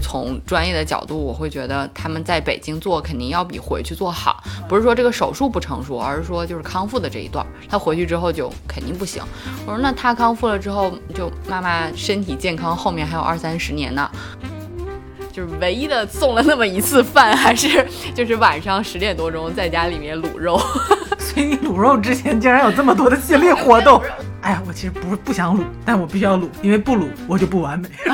[0.00, 4.42] 从专业的角度，我会觉得他们在北京做肯定要比回去做好。
[4.68, 9.22] 不是说这个手术不成熟，而是说就是康复的这一段，他回去之后就肯定不行。
[9.66, 14.08] 我说那他康复了之后，就妈妈身体健康，后面还有二三十年呢。
[15.32, 20.58] 就是唯一的送了那么一次饭，还是就是晚上十点多钟在家里面卤肉。
[21.18, 24.00] 所以卤肉之前竟然有这么多的系列活动。
[24.46, 27.88] 哎呀，我其实不是不想撸，但我必须要撸，因为不撸我就不完美。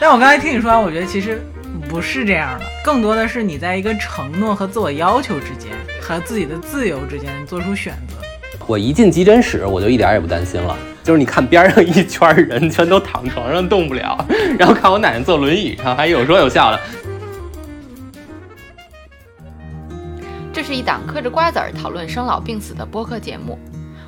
[0.00, 1.38] 但我刚才听你说完，我觉得其实
[1.86, 5.70] 不是这样的，更多的是你在一个承诺和自我要求之间，
[6.00, 8.16] 和自己的自由之间做出选择。
[8.66, 10.74] 我一进急诊室，我就一点也不担心了。
[11.04, 14.26] 就是你看边上一圈人全都躺床上动不了，
[14.58, 16.80] 然后看我奶奶坐轮椅上还有说有笑的。
[20.54, 23.58] 这是一档嗑着瓜子儿讨论生老病死的播客节目，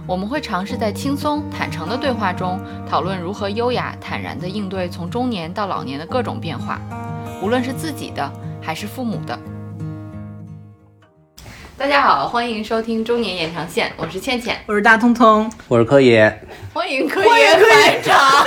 [0.06, 6.78] 我们会尝试在轻松坦诚的对话中讨论如何优雅坦然地应对从中年到老年的各种变化，
[7.42, 9.38] 无论是自己的还是父母的。
[11.76, 16.32] 大家好，欢迎收听中年延长线，我是倩倩，我是大通通，我是柯爷，
[16.72, 18.46] 欢迎柯爷返场。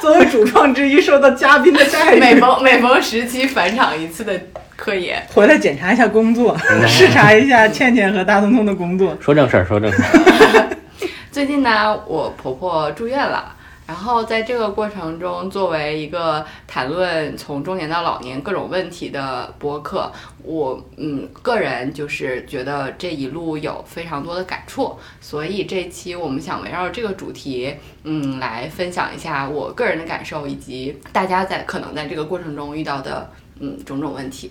[0.00, 2.18] 作为主创之一，受到嘉宾的待遇。
[2.18, 4.38] 每逢每逢时期返场一次的
[4.74, 9.16] 柯爷，回来检查一下工作，视察一下倩倩和大通通的工作。
[9.20, 10.68] 说正事儿，说正事儿。
[11.30, 13.52] 最近呢，我婆婆住院了。
[13.86, 20.10] 然后在这个过程中，作为一个谈论从中年到老年各种问题的播客，
[20.42, 34.50] 我嗯个人就是觉得这一路有非常多的感触，所以这期我们想围绕这个主题，嗯来分享一下我个人的感受，以及大家在可能在这个过程中遇到的嗯种种问题，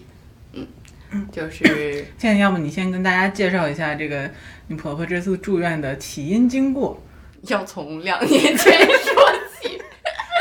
[0.54, 0.66] 嗯，
[1.30, 4.32] 就是 现在要不你先跟大家介绍一下这个
[4.68, 6.98] 你婆婆这次住院的起因经过。
[7.48, 8.74] 要从两年前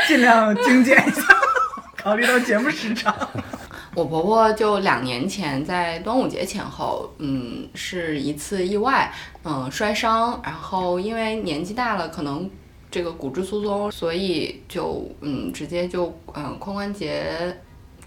[0.07, 1.21] 尽量精简一下，
[1.97, 3.15] 考虑到节目时长。
[3.93, 9.11] 我婆婆就两年前在端午节前后，嗯，是一次意外，
[9.43, 12.49] 嗯，摔伤，然后因为年纪大了，可能
[12.91, 17.57] 这个骨质疏松，所以就嗯，直接就嗯，髋关节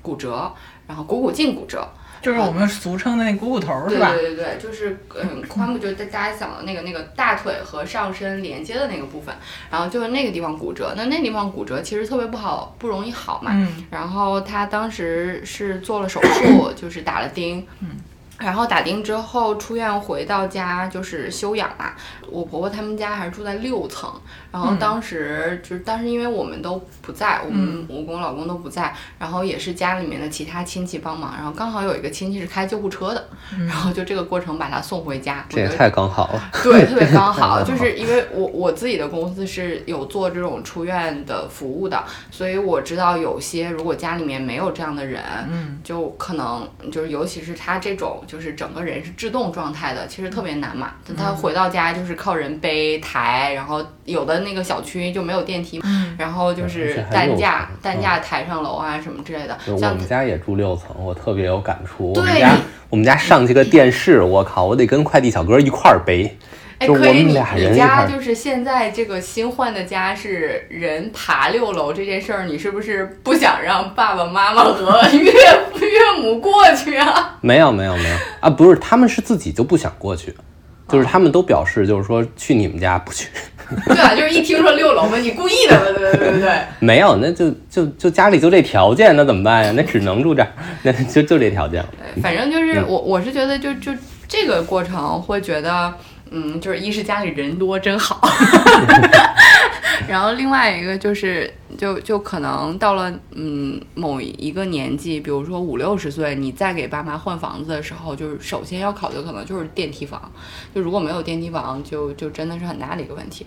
[0.02, 0.52] 骨折，
[0.86, 1.88] 然后股骨颈骨折。
[2.20, 4.12] 就是我们俗称的那股骨头，是吧？
[4.12, 9.34] 对对对对，就是嗯，髋部就是大家想的那个那个大腿和上身连接的那个部分，
[9.70, 10.94] 然后就是那个地方骨折。
[10.96, 13.50] 那那地方骨折其实特别不好，不容易好嘛。
[13.54, 13.84] 嗯。
[13.90, 17.66] 然后他当时是做了手术， 就是打了钉。
[17.80, 17.90] 嗯。
[18.38, 21.92] 然后打钉之后出院回到家就是休养嘛。
[22.30, 24.12] 我婆婆他们家还是住在六层，
[24.52, 33.28] 然后当时就是当时因为我们都不在，我们我跟我老公都不在，然后也是家里面的其他亲戚帮忙，然后刚好有一个亲戚是开救护车的，
[33.66, 35.46] 然后就这个过程把他送回家。
[35.48, 36.50] 这也太刚好了。
[36.62, 48.22] 对，特别刚好， 就是因为我我自己的公司是有做这种出院的服务的，所以我知道有些如果家里面没有这样的人，嗯，就可能就是尤其是他这种。
[48.28, 50.92] 就是整个人是制动状态的，其实特别难嘛。
[51.16, 55.82] 他回到家就是靠人背抬，然后有的那个小区就没有电梯，
[56.16, 59.58] 然后就是担架担架抬上楼啊什么之类的。
[59.66, 62.12] 我们家也住六层，我特别有感触。
[62.12, 62.56] 我们家
[62.90, 66.36] 我们家上去个电视，我靠，我得跟快递小哥一块儿背。
[66.78, 67.36] 哎，可以，你
[67.68, 75.32] 你家就是现在这个新换的家是人爬六楼这件事儿，你是不是不想让爸爸妈妈和 岳
[75.74, 77.36] 父岳母过去啊？
[77.40, 80.32] 没有没有没有啊，不是，他们是自己就不想过去，
[80.88, 83.28] 就是他们都表示就是说去你们家不去。
[83.84, 85.84] 对啊，就是一听说六楼嘛，你故意的吧？
[85.84, 86.58] 对对对对。
[86.78, 89.72] 没有，那就就就家里就这条件，那怎么办呀？
[89.76, 90.48] 那只能住这儿，
[90.84, 91.88] 那就就这条件了。
[92.22, 93.92] 反正就是我我是觉得就就
[94.26, 95.92] 这个过程会觉得。
[96.30, 98.20] 嗯，就是一是家里人多真好，
[100.06, 110.30] 然后另外一个就是就就可能到了嗯某一个年纪，比如说五六十岁，你再给爸妈换房子的时候，就是首先要考虑可能就是电梯房，
[110.74, 113.46] 就如果没有电梯房，就就真的是很大的一个问题。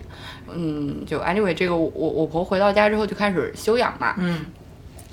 [0.52, 4.14] 嗯，就 anyway 这个我我婆回到家之后就开始休养嘛。
[4.18, 4.46] 嗯，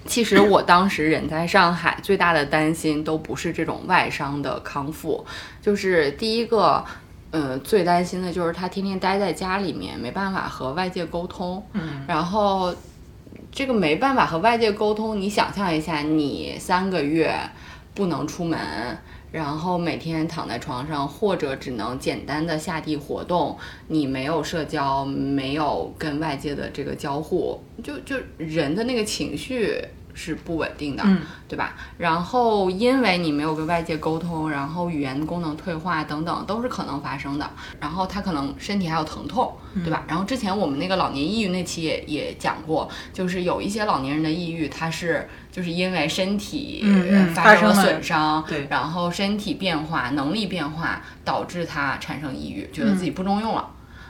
[0.06, 5.24] 其实我当时人在上海，最大的担心都不是这种外伤的康复，
[5.62, 6.84] 就是第一个。
[7.32, 11.64] 呃，最担心的就是他天天待在家里面，没办法和外界沟通。
[11.74, 12.74] 嗯，然后
[13.52, 17.36] 这个没办法和外界沟通，你想象一下，你三个月
[17.94, 18.58] 不能出门，
[19.32, 23.56] 然后每天躺在床上，或者只能简单的下地活动，
[23.88, 29.80] 你没有社交，没有跟外界的这个交互，就就人的那个情绪。
[30.22, 31.76] 是不稳定的，嗯对吧？
[31.98, 37.50] 然后因为你没有跟外界沟通，然后语言功能退化等等都是可能发生的。
[37.80, 40.04] 然后他可能身体还有疼痛，嗯对吧？
[40.10, 46.84] 然后之前我们那个老年抑郁那期也也讲过，就是有一些老年人的抑郁，他是就是因为身体
[47.34, 53.70] 发生了损伤，对然后身体变化、能力变化导致他产生抑郁，觉得自己不中用了。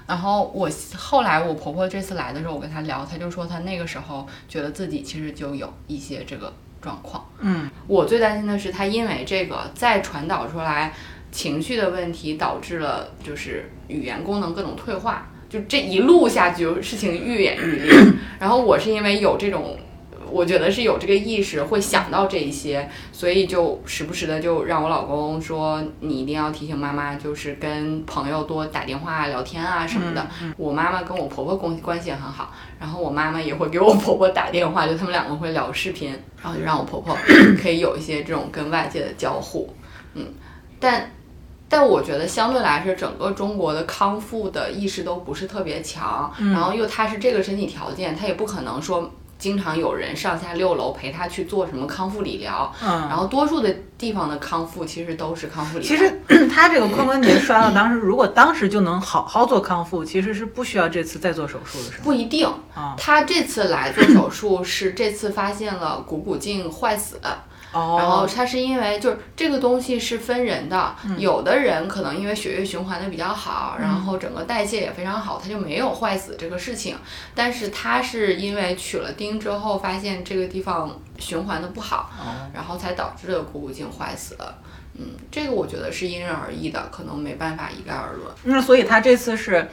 [0.10, 6.52] 然后我后来我婆婆这次来的时候，我跟她聊，她就说她那个时候觉得自己其实就有一些这个
[6.82, 7.24] 状况。
[7.40, 10.92] 嗯我最担心的是她因为这个再传导出来
[11.32, 18.14] 情绪的问题，导致了就是语言功能各种退化，就这一路下去，事情愈演愈烈。
[18.40, 19.78] 然后我是因为有这种。
[20.32, 30.26] 我觉得是有这个意识，会想到这一些，所以就时不时的就让我老公说，你一定要提醒妈妈，就是跟朋友多打电话聊天啊什么的。
[30.58, 36.12] 我妈妈跟我婆婆关关系也很好，然后我妈妈也会给我婆婆打电话，就他们两个会聊视频，
[36.42, 37.16] 然后就让我婆婆
[37.62, 39.74] 可以有一些这种跟外界的交互，
[40.14, 40.26] 嗯，
[40.80, 41.12] 但。
[41.72, 49.08] 但我觉得相对来说，整个中国的康复的意识都不是特别强，然后又他是这个身体条件，他也不可能说
[49.40, 53.08] 经常有人上下六楼陪他去做什么康复理疗，嗯。
[53.08, 55.98] 然后多数的地方的康复其实都是康复理疗。
[55.98, 61.98] 其实他这个髋关节摔了，当时如果当时就能好好做康复，其实是不需要这次再做手术的，是吗？
[62.04, 62.46] 不一定，
[62.76, 67.20] 啊他这次来做手术是这次发现了股骨颈坏死，
[67.72, 76.98] 哦，然后他是因为就是这个东西是分人的，有的人可能因为血液循环的比较好，然后整个代谢也非常好，他就没有坏死这个事情。
[77.36, 82.10] 但是他是因为取了钉之后，发现这个地方循环的不好，
[82.54, 84.36] 然后才导致的股骨颈坏死。
[84.96, 88.28] 嗯，这个我觉得是因人而异的，可能没办法一概而论。
[88.44, 89.66] 那所以他这次是，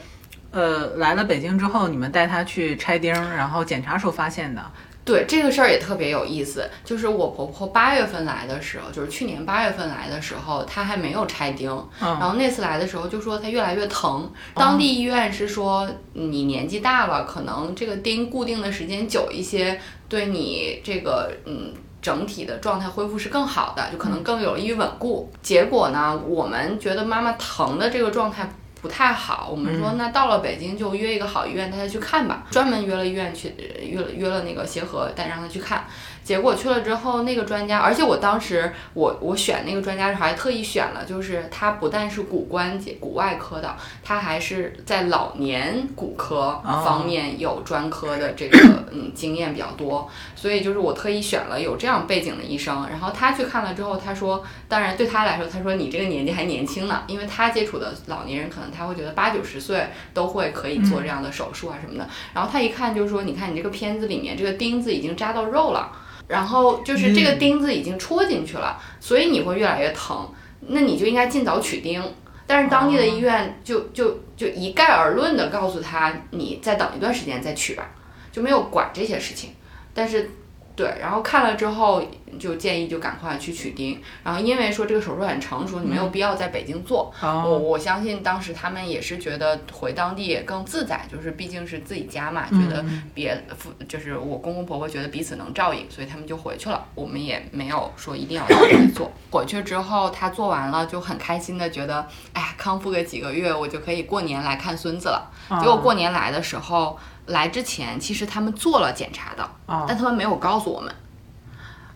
[0.51, 4.63] 呃，来了北京之后，你们带他去拆钉，然后检查时候发现的。
[5.07, 11.71] 对这个事儿也特别有意思，就是我婆婆八月份来的时候，就是去年八月份来的时候，她还没有拆钉，
[12.01, 21.73] 嗯然后那次来的时候就说她越来越疼，当地医院是说你年纪大了，可能这个钉固定的时间久一些，对你这个嗯。
[21.99, 25.29] 整体的状态恢复是更好的，就可能更有利于稳固。
[25.41, 28.49] 结果呢，我们觉得妈妈疼的这个状态
[28.81, 35.85] 不太好，我们说那到了北京就约一个好医院带他去看吧，专门约了医院去，呃约了约了那个协和带让他去看。
[36.23, 48.59] 结果去了之后，那个专家，而且我当时我我选那个专家的时候还特意选了，就是他不但是骨关节骨外科的，他还是在老年骨科方面有专科的这个
[48.91, 65.91] 嗯经验比较多，所以就是我特意选了有这样背景的医生，然后他去看了之后，他说，当然对他来说，他说你这个年纪还年轻呢，因为他接触的老年人可能他会觉得八九十岁都会可以做这样的手术啊什么的，然后他一看就是说，你看你这个片子里面这个钉子已经扎到肉了。
[66.27, 70.29] 然后就是这个钉子已经戳进去了，所以你会越来越疼，
[70.59, 72.03] 那你就应该尽早取钉。
[72.45, 77.89] 但是当地的医院就就就一概而论的告诉他，你再等一段时间再取吧，
[78.29, 79.51] 就没有管这些事情。
[79.93, 80.29] 但是，
[80.77, 82.03] 对，然后看了之后
[82.39, 83.99] 就建议就赶快去取钉。
[84.23, 87.11] 然后因为说这个手术很成熟，你没有必要在北京做。
[87.19, 92.85] 我哦，我相信当时他们也是觉得回当地也更自在，就是毕竟是自己家嘛，觉得
[93.15, 96.85] 别父就是我公公婆婆觉得彼此能照应，所以他们就回去了。
[96.93, 99.11] 我们也没有说一定要在这里做。
[99.31, 105.31] 回去之后他做完了就很开心的觉得，哎呀，康复个几个月，我就可以过年来看孙子了。
[105.59, 110.93] 结果过年来的时候，来之前其实他们做了检查的，哦但他们没有告诉我们。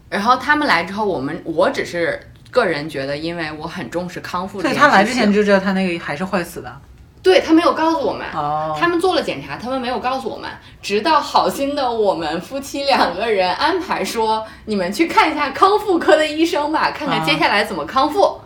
[0.09, 2.19] 然后他们来之后，我们我只是
[2.49, 6.81] 个人觉得，因为我很重视康复所以他来之前就知道他那个还是坏死的。
[7.23, 10.49] 对他没有告诉我们，哦，他们做了检查，他们没有告诉我们，
[10.81, 18.41] 直到好心的我们夫妻两个人安排说，你们去看一下康复科的医生吧，看看接下来怎么康复。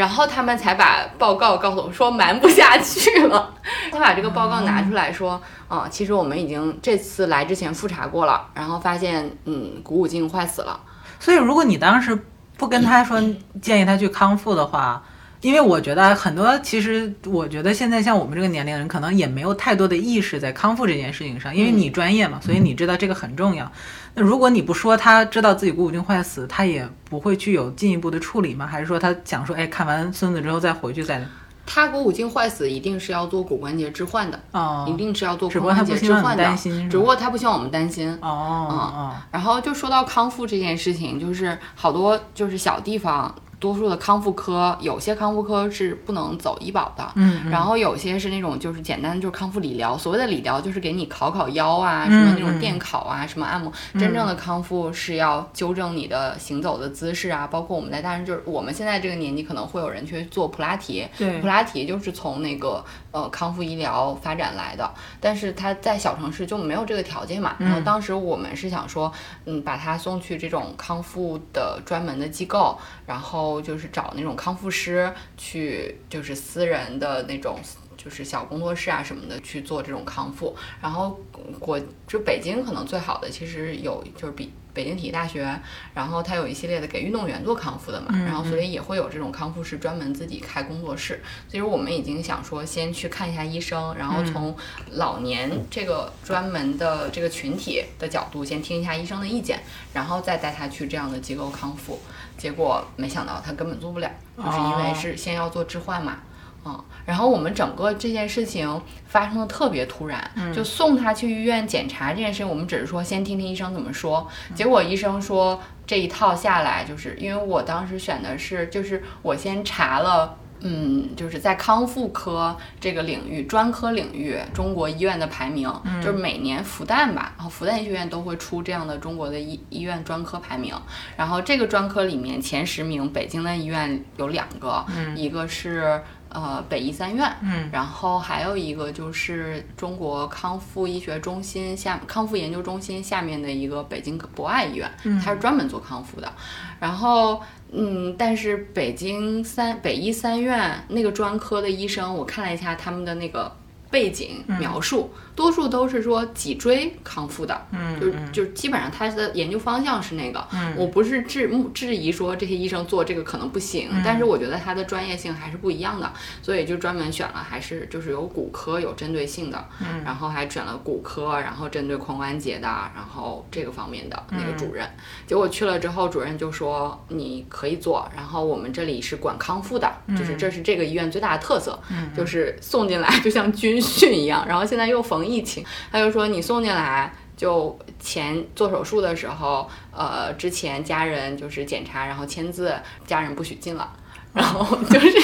[0.00, 3.52] 然后他们才把报告告诉我说瞒不下去了，
[3.92, 5.38] 他把这个报告拿出来说，
[5.68, 10.80] 啊、其实我们已经这次来之前复查过了，然后发现，嗯，股骨颈坏死了。
[11.18, 12.18] 所以如果你当时
[12.56, 13.20] 不跟他说
[13.60, 15.02] 建议他去康复的话，
[15.40, 23.70] 因为我觉得很多，其实我觉得现在像我们这个年龄人，可能也没有太多的意识在康复这件事情上，因为你专业嘛，所以你知道这个很重要。
[24.14, 28.66] 那如果你不说他知道自己股骨颈坏死，他也不会去有进一步的处理吗？
[28.66, 31.24] 还是说他想说，哎，看完孙子之后再回去再？
[31.66, 36.56] 他股骨颈坏死一定是要做骨关节置换的，哦一定是要做只不过他髋关节置换的
[36.90, 38.10] 只不过他不希望我们担心。
[38.20, 53.70] 哦哦，然后就说到康复这件事情，就是好多就是小地方多数的康复科，有些康复科是不能走医保的，嗯，然后有些是那种就是简单就是康复理疗，所谓的理疗就是给你烤烤腰啊，什么那种电烤啊，什么按摩。
[53.98, 61.38] 真正的康复是要纠正你的行走的姿势啊，包括我们在大人就是我们现在这个年纪可能会有人去做普拉提，对。
[61.40, 64.90] 普拉提就是从那个呃康复医疗发展来的，
[65.20, 67.56] 但是他在小城市就没有这个条件嘛。
[67.58, 69.12] 然后当时我们是想说，
[69.44, 77.58] 嗯，把他送去这种康复的专门的机构，然后就是找那种康复师去，就是私人的那种。
[78.02, 81.20] 就是小工作室啊什么的去做这种康复，然后
[81.58, 85.60] 国就北京可能最好的其实有就是比北京体育大学，
[85.92, 91.22] 然后它有一系列的给运动员做康复的嘛，然后所以也会有这种康复师专门自己开工作室。
[91.46, 94.56] 所以我们已经想说先去看一下医生，然后从
[94.92, 99.60] 老年这个专门的这个群体的角度先听一下医生的意见，
[99.92, 102.00] 然后再带他去这样的机构康复。
[102.40, 106.16] 结果没想到他根本做不了，就是因为是先要做置换嘛。
[106.64, 114.26] 嗯，然后我们整个这件事情发生的特别突然，就送他去医院检查这件事情，我们只是说先听听医生怎么说。
[114.54, 130.74] 结果医生说这一套下来，就是因为我当时选的是，就是我先查了，嗯，就是在康复科这个领域专科领域中国医院的排名，就是每年复旦吧，然后复旦医学院都会出这样的中国的医医院专科排名，
[131.16, 134.84] 然后这个专科里面前十名，北京的医院有两个，
[135.16, 136.02] 一个是。
[136.32, 144.88] 呃，北医三院，嗯，然后还有一个就是中国康复医学中心下康复研究中心下面的一个北京博爱医院，
[145.20, 146.32] 它是专门做康复的。
[146.78, 153.50] 然后，嗯，但是北京三北医三院那个专科的医生，我看了一下他们的那个
[153.90, 155.12] 背景描述。
[155.36, 160.46] 多数都是说脊椎康复的，嗯，就就基本上他的研究方向是那个。
[160.52, 174.86] 嗯，我不是质质疑说这些医生做这个可能不行，但是我觉得他的专业性还是不一样的，所以就专门选了还是就是有骨科有针对性的，嗯，然后还选了骨科，然后针对髋关节的，然后这个方面的那个主任。
[175.26, 185.20] 结果去了之后，主任就说你可以做，然后我们这里是管康复的，就是这是这个医院最大的特色，嗯，就是送进来就像军训一样，然后现在又逢。
[185.30, 192.74] 疫情，他就说你送进来，就前做手术的时候，呃，之前家人就是检查，然后签字，
[193.06, 193.88] 家人不许进了，
[194.32, 195.18] 然后就 是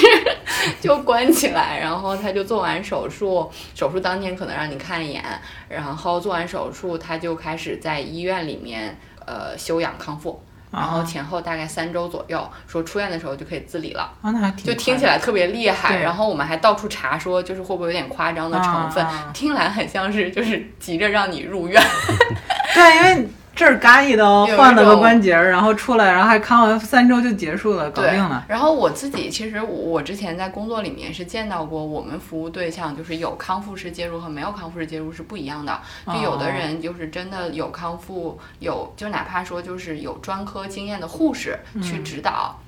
[0.79, 5.21] 就关起来，然后他就做完手术，手术当天可能让你看一眼，
[5.67, 10.41] 然后做完手术他就开始在医院里面呃休养康复。
[10.71, 14.03] 然后前后大概三周左右，说出院的时候就可以自理了。
[14.21, 15.99] 啊，那还挺就听起来特别厉害。
[15.99, 19.05] 然后我们还到处查，说就是会不会有点夸张的成分？
[19.33, 21.81] 听来很像是就是急着让你入院。
[22.75, 23.29] 对，因为。
[23.57, 28.45] 这儿嘎一刀换了个关节，然后出来，然后还康完三周就结束了，搞定了。
[28.47, 35.81] 然后我自己其实我之前在工作里面是见到过，我们服务对象就是有康复式介入和没有康复式介入是不一样的。
[36.05, 42.59] 就有的人就是真的有康复，有就哪怕说就是有专科经验的护士去指导，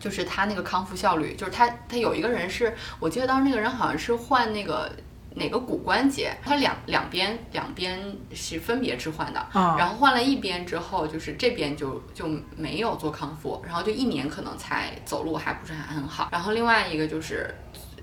[0.00, 4.90] 就是他那个康复效率，就是他他有一个人是我记得当时那个人好像是换那个。
[5.38, 17.54] 哪个骨关节，它两两边两边是分别置换的，然后换了一边之后，就是这边就就没有做康复，然后就一年可能才走路还不是还很好，然后另外一个就是。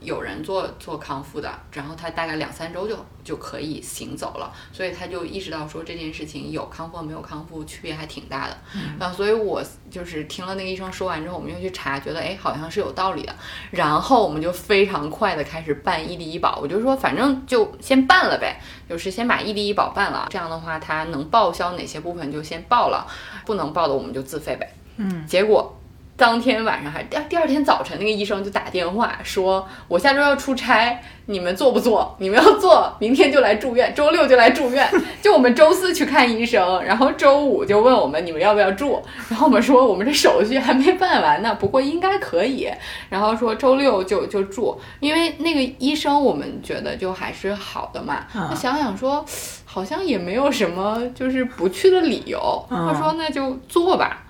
[0.05, 8.57] 有人做做康复的，然后他大概两三周就就可以行走了，所以他就意识到说这件事情有康复没有康复区别还挺大的。
[8.99, 13.35] 然后所以我就是听了那个医生说完之后，我们又去查，觉得哎好像是有道理的。
[13.71, 23.05] 然后我们就非常快的开始办异地医保，我就说反正就先办了呗，就是先把异地医保办了，这样的话他能报销哪些部分就先报了，
[23.45, 24.73] 不能报的我们就自费呗。
[24.97, 25.74] 嗯，结果。
[26.17, 32.15] 当天晚上还是第第二天早晨，那个医生就打电话说：“我下周要出差，你们做不做？
[32.19, 34.89] 你们要做，明天就来住院，周六就来住院。
[35.21, 39.03] 就我们周四去看医生，然后周五就问我们你们要不要住。
[39.27, 42.71] 然后我们说我们这手续还没办完呢，不过应该可以。
[43.09, 48.25] 然后说周六就就住，因为那个医生我们觉得就还是好的嘛。
[48.33, 49.25] 那想想说，
[49.65, 52.65] 好像也没有什么就是不去的理由。
[52.69, 54.21] 他说那就做吧。”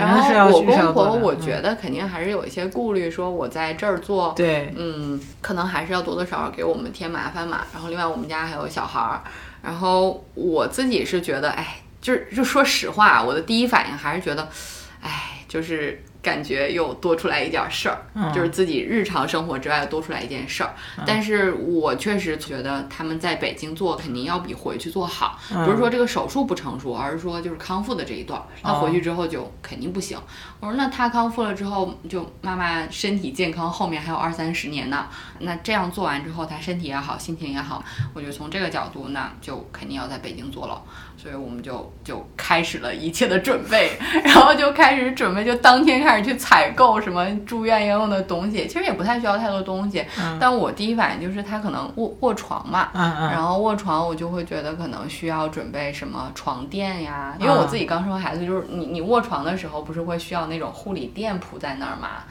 [0.00, 7.64] 然后我公婆，我觉得肯定还是有一些顾虑，说我在这儿做，对，嗯，可能还是要多多少少给我们添麻烦嘛。
[7.72, 9.22] 然后另外我们家还有小孩儿，
[9.62, 14.48] 然后我自己是觉得，哎，就是就说实话，我的第一反应还是觉得，
[15.00, 20.74] 哎，就是感觉又多出来一点事儿，嗯就是自己日常生活之外多出来一件事儿。
[21.06, 30.18] 但是我确实觉得他们在北京做肯定要比回去做好，嗯不是说这个手术不成熟，而是说就是康复的这一段儿，他哦回去之后就肯定不行。
[30.60, 35.06] 我说那他康复了之后，就妈妈身体健康，后面还有二三十年呢。
[35.40, 40.80] 那这样做完之后，他身体也好，心情也好，我觉得从这个角度，那就肯定要在北京做了。
[41.16, 43.92] 所以我们就就开始了一切的准备，
[44.24, 48.66] 然后就开始准备，就当天开始去采购什么住院要用的东西。
[48.66, 53.30] 其实也不太需要太多东西，嗯但我第一反应就是他可能卧卧床嘛，嗯嗯。
[53.30, 62.24] 然后卧床我就会觉得可能需要准备什么床垫呀，因为我自己刚生完孩子，就是你你卧床的时候不是会需要那种护理垫铺在那儿嘛，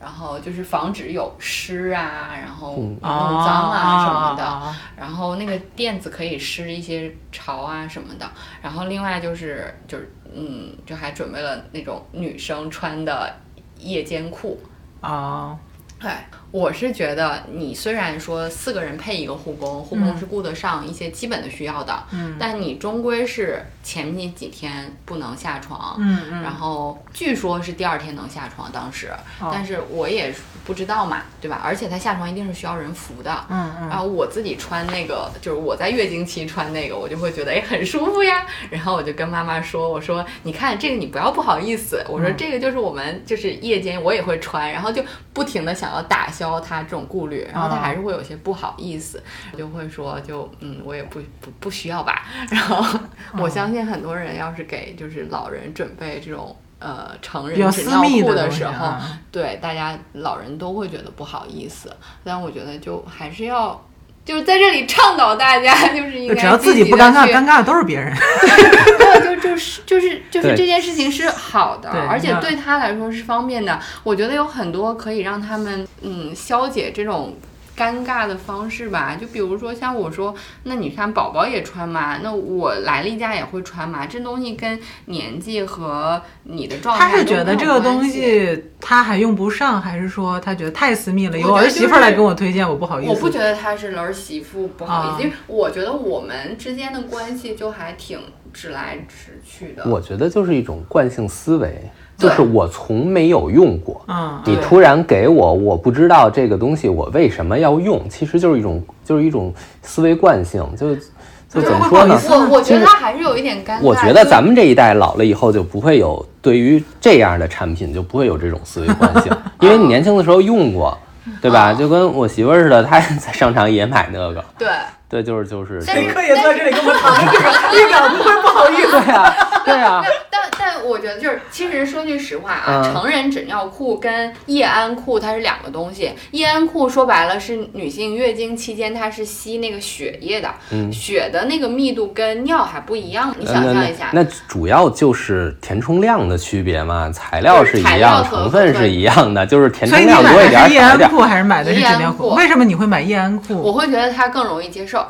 [0.00, 4.44] 然后就是防止有湿啊，然后嗯弄脏啊什么的。
[4.44, 13.32] 啊然后那个垫子可以湿一些潮啊什么的，然后另外就是就是嗯，就还准备了那种女生穿的
[13.78, 14.60] 夜间裤。
[15.00, 15.56] 啊
[16.00, 16.10] 对，
[16.52, 22.36] 我是觉得你虽然说四个人配一个护工，护工是顾得上一些基本的需要的，嗯。
[22.38, 26.42] 但你终归是前面几天不能下床，嗯嗯。
[26.42, 29.50] 然后据说是第二天能下床，当时，哦。
[29.52, 30.32] 但是我也
[30.68, 31.62] 不知道嘛，对吧？
[31.64, 38.44] 而且他下床一定是需要人扶的，嗯嗯然后我自己穿那个，就是我在月经期穿那个，我就会觉得哎很舒服呀。
[38.68, 49.22] 然后我就跟妈妈说，我说你看这个你不要不好意思，我说这个就是我们就是夜间我也会穿，然后就不停的想要打消他这种顾虑，然后他还是会有些不好意思，
[49.54, 52.26] 我就会说就嗯我也不不不需要吧。
[52.50, 53.00] 然后
[53.40, 56.54] 我相信很多人要是给就是老人准备这种。
[56.80, 61.90] 呃，成比较人纸尿私密裤的东西时候，啊对大家老人都会觉得不好意思，
[62.22, 63.84] 但我觉得就还是要，
[64.24, 68.14] 就是在这里倡导大家， 就是应该只要自己不尴尬，尴尬的都是别人。
[68.14, 73.80] 没有，就就是就是就是这件事情是好的，而且对他来说是方便的。
[74.04, 77.36] 我觉得有很多可以让他们嗯消解这种。
[77.78, 91.38] 尴尬的方式吧，就比如说像我说，那你看宝宝也穿嘛，那我来例假也会穿嘛，这东西跟年纪和你的状态他是觉得这个东西他还用不上，还是说他觉得太私密了？
[91.38, 93.10] 有儿媳妇儿来跟我推荐，我不好意思。
[93.10, 98.18] 我不觉得他是儿媳妇不好意思，啊因为我觉得我们之间的关系就还挺
[98.60, 99.84] 直来直去的。
[99.86, 101.80] 我觉得就是一种惯性思维，
[102.16, 111.02] 就是我从没有用过，嗯，你突然给我，我不知道这个东西我为什么要用，其实就是一种就是一种思维惯性，就就
[111.48, 113.80] 就怎么说呢我我觉得他还是有一点尴尬。
[113.80, 120.98] 我觉得咱们这一代老了以后就不会有对于这样的产品就不会有这种思维惯性， 因为你年轻的时候用过，
[121.40, 121.70] 对吧？
[121.72, 124.68] 哦就跟我媳妇儿似的，她在商场也买那个，对，
[125.08, 128.90] 对，就是就是但谁可以在这里跟我讨论这个，一点不会不好意思。
[128.90, 136.12] 对啊，对啊， 但但我觉得就是，其实说句实话啊，嗯成人纸尿裤跟夜安裤它是两个东西。
[136.32, 143.34] 夜安裤说白了是女性月经期间它是吸那个血液的，嗯血的那个密度跟尿还不一样。
[143.38, 151.10] 你想象一下，那那主要就是填充量的区别嘛，材料是一材料样，和成分是一样的，就是填充量多一点儿是夜少一点儿。
[151.10, 153.54] 安裤还是买的是纸尿裤为什么你会买夜安裤？
[153.60, 155.04] 我会觉得它更容易接受，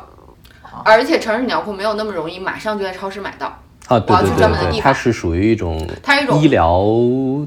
[0.85, 3.57] 而且成人纸尿裤没有那么容易马上就在超市买到。
[3.89, 6.79] 啊，对对对它是属于一种它一种医疗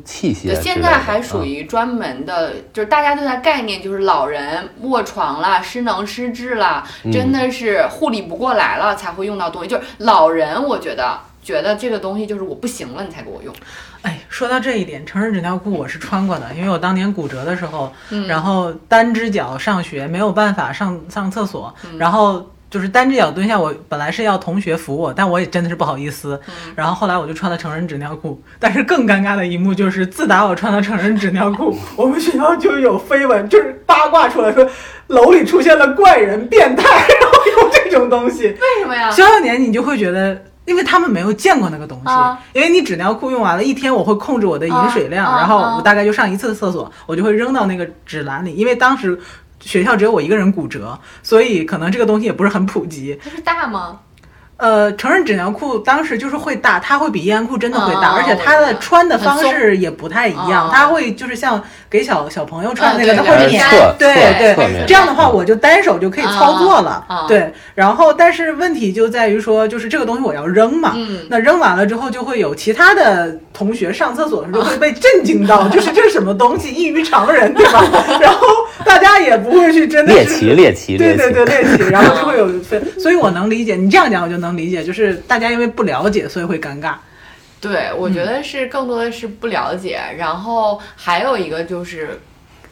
[0.04, 9.68] 器械对，现在还属嗯于专门的，就是大家对它概念就是老人卧床了、失能失智了，嗯真的是护理不过来了才会用到东西。
[9.68, 13.54] 就是老人，我觉得觉得这个东西就是我不行了，你才给我用。
[14.02, 18.26] 哎，说到这一点，成人纸尿裤我是穿过的，因为我当年骨折的时候，嗯。
[18.26, 21.96] 然后单只脚上学没有办法上上厕所，嗯。
[21.98, 34.66] 然后就是单只脚蹲下，我本来是要同学扶我，但我也真的是不好意思，嗯然后后来我就穿了成人纸尿裤，但是更尴尬的一幕就是，自打我穿了成人纸尿裤， 我们学校就有绯闻，就是八卦出来说
[35.08, 36.82] 楼里出现了怪人、变态，
[37.20, 38.44] 然后有这种东西。
[38.46, 39.10] 为什么呀？
[39.10, 49.18] 小小年你就会觉得，因为他们没有见过那个东西，啊因为你纸尿裤用完了，一天我会控制我的饮水量，然后啊我大概就上一次厕所，我就会扔到那个纸篮里，因为当时
[49.62, 53.18] 学校只有我一个人骨折，所以可能这个东西也不是很普及。
[53.24, 53.98] 它是大吗？
[54.58, 67.52] 呃，成人纸尿裤当时就是会大，它会比易安裤真的会大，哦而且它的穿的方式也不太一样，哦它会就是像给小小朋友穿的那个，嗯它对会粘，对对这样的话我就单手就可以操作了，对。
[67.74, 77.82] 然后，但是问题就在于说，就是这个东西我要扔嘛，嗯那扔完了之后，就会有其他的同学上厕所的时候会被震惊到， 就是这是什么东西，异于常人，对吧？
[78.20, 78.46] 然后
[78.84, 86.94] 大家也不会去真的是猎奇猎奇，对对对，猎奇，然后就 会有分，所以我能理解你这样讲，我就能理解，就是大家因为不了解，所以会尴尬。
[87.60, 92.20] 对，我觉得是更多的是不了解，然后还有一个就是。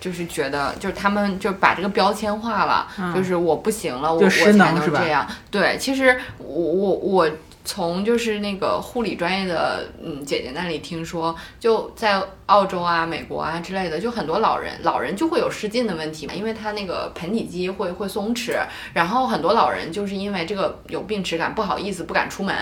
[0.01, 5.27] 就是觉得，就是他们就把这个标签化了，就是我不行了，我我才能能是吧这样。
[5.51, 7.31] 对，其实我我我
[7.65, 18.59] 从就是那个护理专业的嗯姐姐那里听说，就在澳洲啊、美国啊之类的，就很多老人老人就会有失禁的问题嘛，因为他那个盆底肌会会松弛，
[18.93, 22.55] 然后很多老人就是因为这个有病耻感，不好意思不敢出门。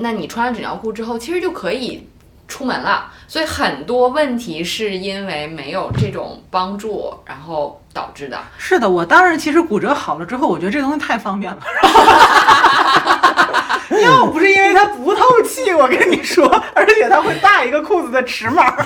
[0.00, 2.08] 那你穿上纸尿裤之后，其实就可以。
[2.50, 8.36] 出门了，所以很多问题是因为没有这种帮助，然后导致的。
[8.58, 11.60] 是的，我当时其实骨折好了之后，我觉得这东西太方便了。
[14.04, 18.72] 要不是因为它不透气，我跟你说，而且它会大一个裤子的尺码。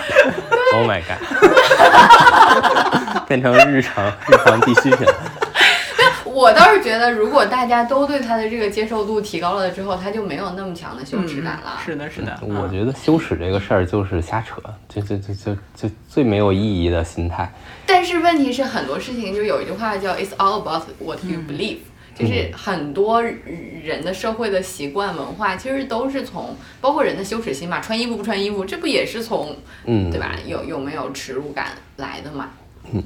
[0.74, 1.18] Oh my god，
[3.28, 5.06] 变成日常日常必需品。
[6.24, 11.78] 我倒是觉得，如果大家都对它的这个接受度提高了之后，它就没有那么强的羞耻感了。
[11.84, 14.56] 是的，是的，我觉得羞耻这个事儿就是瞎扯，
[14.88, 17.52] 就就就就就最没有意义的心态。
[17.86, 21.78] 但是问题是，很多事情就有一句话叫 "It's all about what you believe"，、
[22.14, 30.36] 就是很多人的社会的习惯文化，其实都是从包括人的羞耻心嘛，穿衣服不穿衣服，这不也是从嗯，对吧？
[30.46, 32.50] 有有没有耻辱感来的嘛？
[32.92, 33.02] 嗯，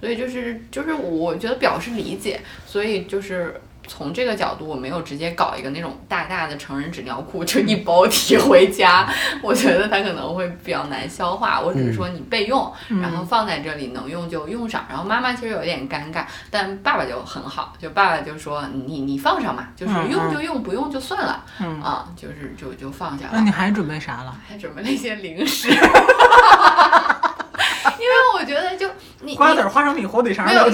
[0.00, 9.08] 所以就是就是我觉得表示理解，所以就是从这个角度，我没有直接搞一个那种大大的成人纸尿裤，就一包提回家，
[9.42, 11.60] 我觉得它可能会比较难消化。
[11.60, 12.72] 我只是说你备用，
[13.02, 14.84] 然后放在这里能用就用上。
[14.88, 23.30] 然后妈妈其实有点尴尬，但爸爸就很好，就爸爸就说你你放上嘛，就是嗯用就用，不用就算了，嗯啊，就是就就放下了。
[23.32, 24.36] 那你还准备啥了？
[24.46, 25.68] 还准备了一些零食，
[27.98, 28.88] 因为我觉得就
[29.20, 30.64] 你瓜子、花生米、火腿肠没有，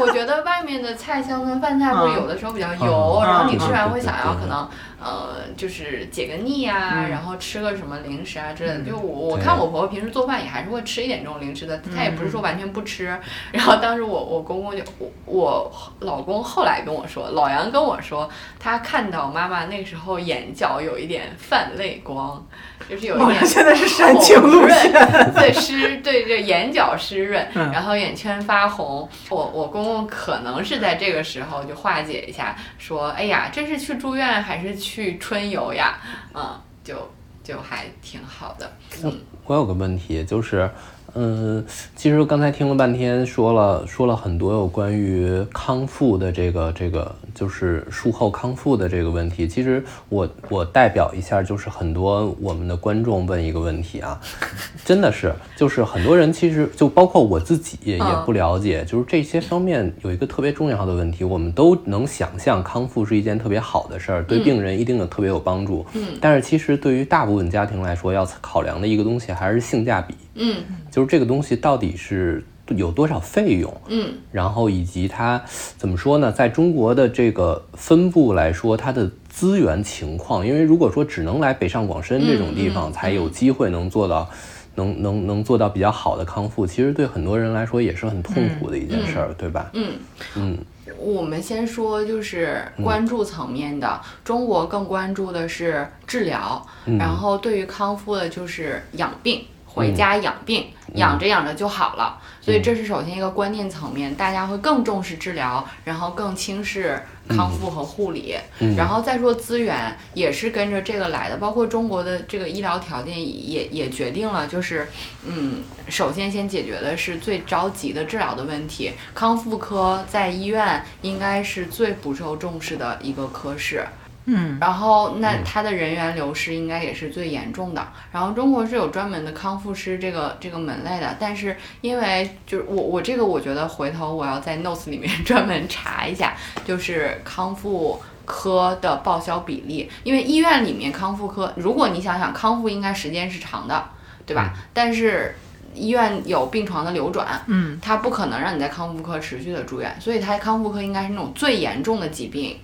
[0.00, 4.68] 我觉得外面的菜香跟饭菜会有的时候比较油，嗯然后你嗯吃完会想要可能
[5.00, 8.80] 呃就是解个腻啊，嗯然后吃个什么零食啊之类的。
[8.80, 13.06] 就我我看我婆婆平时做饭也还是会吃一点这种零食的，她也不是说完全不吃。
[13.52, 22.44] 然后当时我我公公就我我老公后来跟我说，老杨跟我说，他看到妈妈那时候眼角有一点泛泪光，
[22.88, 24.78] 就是有一点现在是煽情路线。
[24.88, 29.08] 线，对湿，对这眼角湿润，嗯然后眼圈发红。
[29.28, 34.87] 我我公公可能是在这个时候就化解一下，说：“哎呀，这是去住院还是去
[35.18, 35.98] 春游呀？”
[36.34, 36.94] 嗯，就
[37.42, 38.70] 就还挺好的。
[39.02, 39.12] 嗯
[39.44, 40.70] 我有个问题，就是，
[41.14, 41.64] 嗯，
[41.96, 49.46] 其实刚才听了半天，说了说了很多有关于康复的这个这个，就是术后康复的这个问题。
[49.46, 54.20] 其实我我代表一下，就是很多我们的观众问一个问题啊，
[54.84, 58.18] 真的是，就是很多人其实就包括我自己也嗯。
[58.26, 65.86] 不了解，就是这些方面有一个特别重要的问题，我们都能想象康复是一件特别好的事儿，对病人一定有特别有帮助。
[65.94, 70.56] 嗯，但是其实对于大部分家庭来说，要考量的一个东西还是性价比，嗯。
[70.90, 72.42] 就是这个东西到底是
[72.76, 75.42] 有多少费用，嗯然后以及它
[75.76, 84.28] 怎么说呢，在中国的这个分布来说，它的资源情况，因为如果说只能来北上广深这种地方才有机会能做到。
[84.74, 89.68] 能能能做到比较好的康复，其实对很多人来说也是很痛苦的一件事儿，对吧？
[89.72, 89.94] 嗯。
[90.36, 90.56] 嗯
[90.96, 99.40] 我们先说就是关注层面的，中国更关注的是治疗，嗯然后对于康复的就是养病。
[99.68, 108.74] 回家养病，养着养着就好了，所以这是首先一个观念层面，大家会更重视治疗，然后更轻视康复和护理，嗯。
[108.74, 114.88] 然后再说资源也是跟着这个来的，包括中国的这个医疗条件也也决定了，就是
[115.24, 123.86] 嗯，首先先解决的是最着急的治疗的问题，康复科在医院应该是最不受重视的一个科室。
[124.28, 127.88] 嗯，然后那它的人员流失应该也是最严重的。
[128.12, 138.00] 然后中国是有专门的康复师这个这个门类的，但是因为就是我我这个我觉得回头我要在 notes 里面专门查一下，就是康复。
[138.30, 143.82] 科的报销比例，因为医院里面康复科，如果你想想康复应该时间是长的，
[144.26, 144.52] 对吧？
[144.74, 145.34] 但是
[145.72, 152.58] 医院有病床的流转，嗯，它不可能让你在康复科持续的住院，所以它康复科应该是那种最严重的疾病，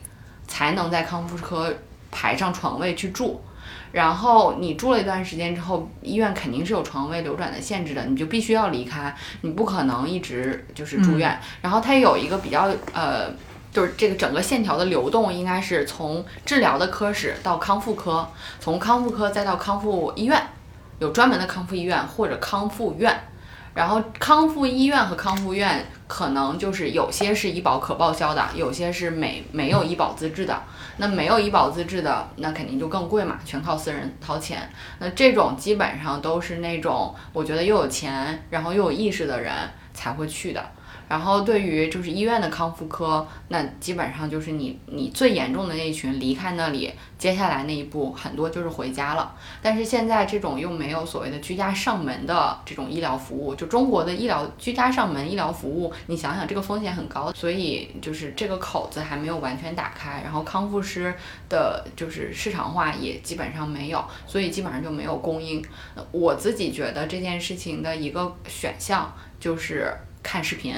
[0.46, 1.72] 才能在康复科
[2.10, 3.42] 排上床位去住。
[3.92, 11.38] 然后你住了一段时间之后，医院肯定是有床位流转的限制的，你就必须要离开，你不可能一直就是住院。
[11.62, 13.30] 然后它有一个比较呃，
[13.72, 18.28] 就是这个整个线条的流动，应该是从治疗的科室到康复科，
[18.58, 20.42] 从康复科再到康复医院，
[20.98, 23.28] 有专门的康复医院或者康复院。
[23.74, 30.62] 然后康复医院和康复院可能就是有些是医保可报销的，有些是没没有医保资质的。
[30.96, 34.70] 那没有医保资质的，那肯定就更贵嘛，全靠私人掏钱。
[35.00, 39.52] 那这种基本上都是那种我觉得又有钱，然后又有意识的人
[39.92, 40.64] 才会去的。
[41.08, 49.34] 然后对于就是医院的康复科，那基本上就是你你最严重的那一群离开那里，接下来那一步很多就是回家了。
[49.62, 60.22] 但是现在这种又没有所谓的居家上门的这种医疗服务，就中国的医疗居家上门医疗服务，你想想这个风险很高，所以就是这个口子还没有完全打开。
[60.22, 61.14] 然后康复师
[61.48, 65.62] 的就是市场化也基本上没有，所以基本上就没有供应。
[66.10, 69.92] 我自己觉得这件事情的一个选项就是
[70.24, 70.74] 看视频。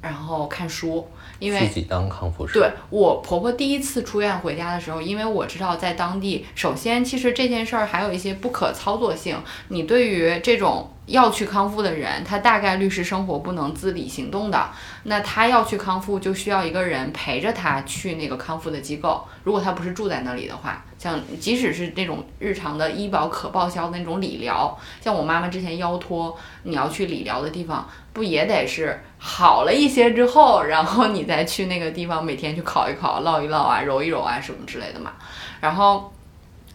[0.00, 2.54] 然后看书，因为自己当康复师。
[2.54, 9.40] 对我婆婆第一次出院回家的时候，因为我知道在当地，首先其实这件事儿还有一些不可操作性。
[9.68, 14.70] 你对于这种要去康复的人，他大概率是生活不能自理行动的，
[15.04, 19.24] 那他要去康复就需要一个人陪着他去那个康复的机构。
[19.44, 27.88] 如果他不是住在那里的话，像即使是那种日常的医保可报销的那种理疗，像我妈妈之前腰托，你要去理疗的地方。
[28.12, 35.12] 不也得是好了一些之后，然后你再去那个地方每天去烤一烤、烙一烙啊、揉一揉啊什么之类的嘛。
[35.60, 36.12] 然后，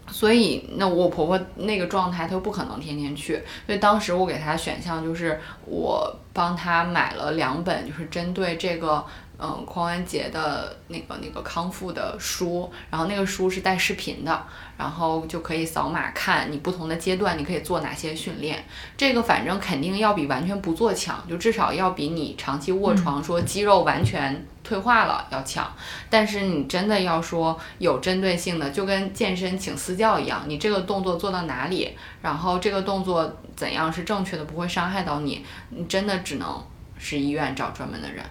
[0.08, 3.42] 所以那我婆婆那个状态，她又不可能天天去。
[3.66, 9.04] 所以当时我给她选项就是，我帮她买了两本，就是针对这个。
[9.40, 14.46] 嗯，髋关节的那个那个康复的书，然后那个书是带视频的，
[14.76, 18.64] 然后就可以扫码看你不同的阶段你可以做哪些训练。
[18.96, 25.72] 这个反正肯定要比完全不做强，就至少要比你长期卧床说肌肉完全退化了要强。
[26.10, 36.60] 但是你真的要说有针对性的，就跟健身请私教一样，你这个动作做到哪里，然后这个动作怎样是正确的，不会伤害到你，你真的只能
[36.98, 38.24] 是医院找专门的人。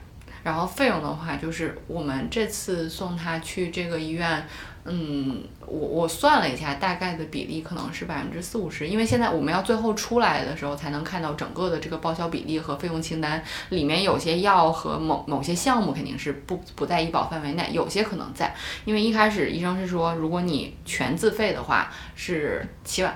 [0.47, 4.47] 然后费用的话，就是我们这次送他去这个医院，
[4.85, 18.55] 嗯，我我算了一下，大概的比例可能是百分之四五十，因为现在我们要最后出来的时候才能看到整个的这个报销比例和费用清单，里面有些药和某某些项目肯定是不不在医保范围内，有些可能在，
[18.85, 23.13] 因为一开始医生是说，如果你全自费的话是七万，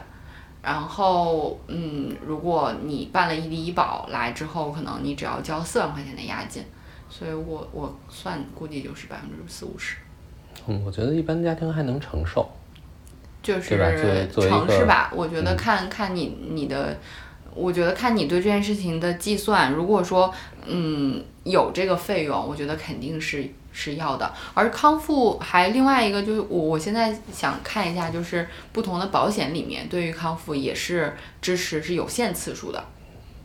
[0.61, 6.61] 然后嗯，如果你办了异地医保来之后，可能你只要交四万块钱的押金。
[7.11, 9.97] 所以我我算估计就是百分之四五十，
[10.65, 12.49] 嗯，我觉得一般家庭还能承受，
[13.43, 13.77] 就是
[14.33, 15.11] 尝试吧。
[15.13, 16.97] 我觉得看看你你的，
[17.53, 19.73] 我觉得看你对这件事情的计算。
[19.73, 20.33] 如果说
[20.65, 24.33] 嗯有这个费用，我觉得肯定是是要的。
[24.53, 32.81] 而康复还另外一个就是我我现在想看一下，就是不同的保险里面对于康复也是支持是有限次数的，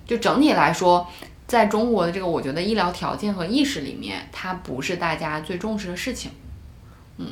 [0.07, 1.05] 就整体来说。
[1.47, 6.33] 在中国的这个，我觉得医疗条件和意识里面，它不是大家最重视的事情。
[7.19, 7.29] 嗯，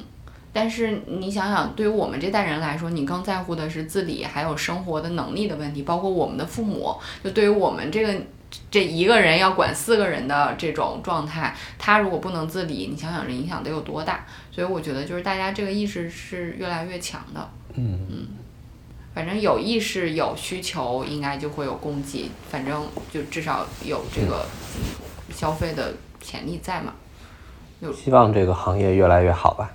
[0.53, 5.83] 但是你想想，对于我们这代人来说，你更在乎的是自理，还有生活的能力的问题。
[5.83, 8.15] 包括我们的父母，就对于我们这个
[8.71, 14.25] 这一个人要管四个人的这种状态，他如果不能自理，你想想这影响得有多大。
[14.53, 17.51] 所以我觉得，就是大家这个意识是越来越强的。
[17.75, 18.27] 嗯嗯。
[19.15, 22.31] 反正有意识、有需求，应该就会有供给。
[22.51, 24.45] 反正就至少有这个
[25.33, 26.93] 消费的潜力在嘛。
[27.95, 29.71] 希望这个行业越来越好吧。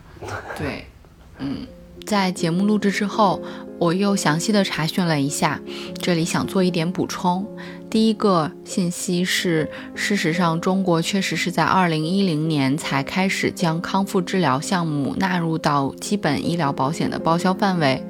[0.57, 0.85] 对，
[1.39, 1.65] 嗯。
[2.07, 3.43] 在节目录制之后，
[3.77, 5.59] 我又详细的查询了一下，
[6.01, 7.45] 这里想做一点补充。
[7.89, 18.03] 第一个信息是，事实上，中国确实是在二零一零年才开始将康复治疗项目纳入到基本医疗保险的报销范围。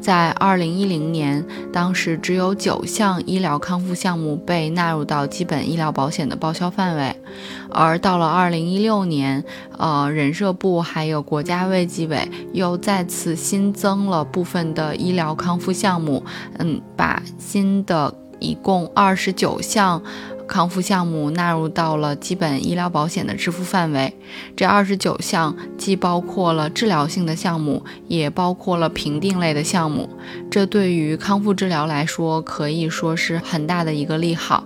[0.00, 7.16] 在二零一零年，当时只有九项医疗康复项目被纳入到基本医疗保险的报销范围，
[7.70, 9.42] 而到了二零一六年，
[9.76, 16.24] 呃，人社部还有国家卫计委又再次新增了部分的医疗康复项目，
[16.58, 20.02] 嗯，把新的一共二十九项。
[20.48, 24.14] 康复项目纳入到了基本医疗保险的支付范围。
[24.54, 30.08] 这二十九项既包括了治疗性的项目，也包括了评定类的项目。
[30.48, 34.62] 这对于康复治疗来说，可以说是很大的一个利好。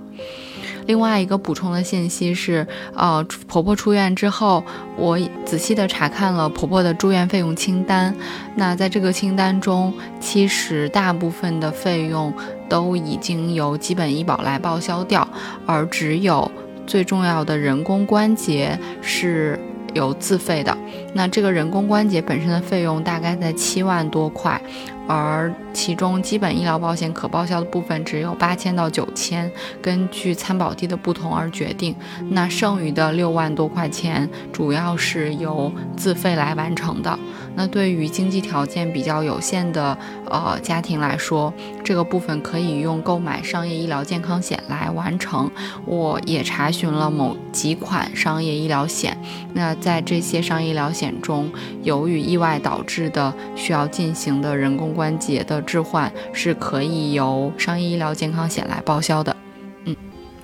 [0.85, 4.63] 另外一个补充的信息是，呃，婆婆出院之后，
[4.97, 8.15] 我仔细的查看了婆婆的住院费用清单。
[8.57, 12.35] 那在这个清单中，其实大部分的费用
[12.71, 15.29] 都已经由基本医保来报销掉，
[15.67, 16.51] 而只有
[16.87, 19.59] 最重要的人工关节是
[19.93, 20.75] 有自费的。
[21.13, 24.61] 那这个人工关节本身的费用大概在七万多块，
[25.09, 29.51] 而其中基本医疗保险可报销的部分只有八千到九千，
[29.83, 31.95] 根据参保地的不同而决定。
[32.29, 37.19] 那剩余的六万多块钱，主要是由自费来完成的。
[37.61, 39.95] 那对于经济条件比较有限的
[40.31, 41.53] 呃家庭来说，
[41.85, 45.51] 这个部分可以用购买商业医疗健康险来完成。
[45.85, 49.15] 我也查询了某几款商业医疗险，
[49.53, 59.37] 那在这些商业医疗险中，由于意外导致的需要进行的人工关节的置换，是可以由商业医疗健康险来报销的。
[59.85, 59.95] 嗯，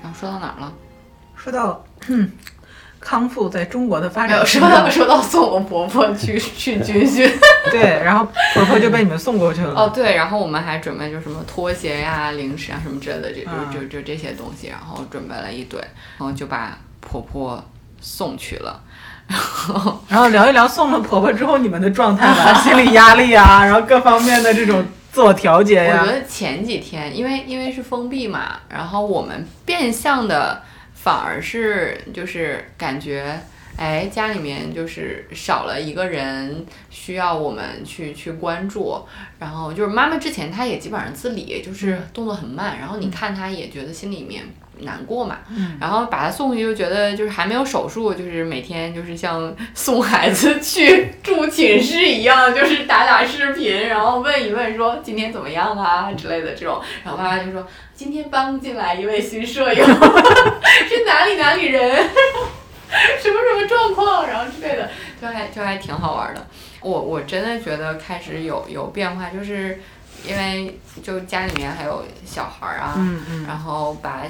[0.02, 0.70] 然后说到哪儿了？
[1.34, 1.82] 说到
[3.06, 7.30] 康复在中国的发展说到说到送我婆婆去去军训。
[7.70, 9.72] 对，然后婆婆就被你们送过去了。
[9.76, 15.80] 哦，对，然后我们还准备就什么拖鞋呀、零食啊什么之类的，这就嗯就就这些东西，然后准备了一堆，
[16.18, 17.64] 然后就把婆婆
[18.00, 18.80] 送去了。
[20.08, 26.00] 然后聊一聊送了婆婆之后你们的状态吧， 心理压力啊，然后各方面的这种自我调节呀。
[26.02, 30.60] 我觉得前几天，因为因为是封闭嘛，然后我们变相的
[31.06, 33.38] 反而是就是感觉，
[33.76, 39.00] 哎，家里面就是少了一个人需要我们去去关注，
[39.38, 44.42] 然后就是妈妈之前她也基本上自理，就是动作很慢，然后你看她也觉得心里面。
[44.80, 45.38] 难过嘛，
[45.80, 61.96] 然后把她送去就觉得就是还没有手术，就是每天就是像送孩子去住寝室一样，就是打打视频，然后问一问说今天怎么样啊之类的这种，然后妈妈就说今天搬进来一位新舍友， 是哪里哪里人，
[63.18, 64.88] 什么什么状况，然后之类的，
[65.20, 66.46] 就还就还挺好玩的。
[66.82, 69.80] 我我真的觉得开始有有变化，就是
[70.28, 73.46] 因为就家里面还有小孩儿啊，嗯嗯。
[73.46, 74.22] 然后把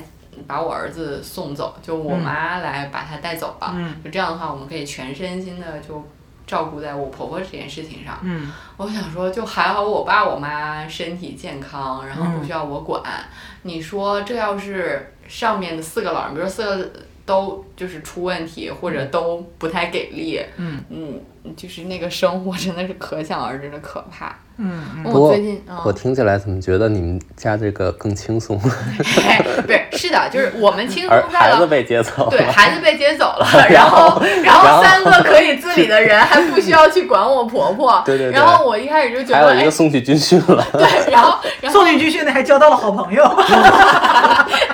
[0.47, 3.73] 把我儿子送走，就我妈来把他带走了。
[3.77, 3.97] 嗯。
[4.05, 6.07] 就这样的话，我们可以全身心的就
[6.47, 8.19] 照顾在我婆婆这件事情上。
[8.23, 13.03] 嗯我想说，就还好我爸我妈身体健康，然后不需要我管。
[13.63, 16.93] 你说这要是上面的四个老人，比如说四个
[17.25, 21.21] 都就是出问题，或者都不太给力，嗯嗯，
[21.57, 24.37] 就是那个生活真的是可想而知的可怕。
[24.59, 28.59] 嗯嗯，不过我最近，嗯我听起来怎么觉得你们家这个更轻松，
[29.27, 31.57] 哎，不是，是的，就是我们轻松在了。
[31.57, 38.03] 孩子被接走了对，孩子被接走了， 然后，然然后后三个可以自理的人还不需要去管我婆婆。
[38.07, 43.23] 对对对然后我一开始就觉得，哎还有一个，送去军训了， 对，然后，然后送去军训的还交到了好朋友。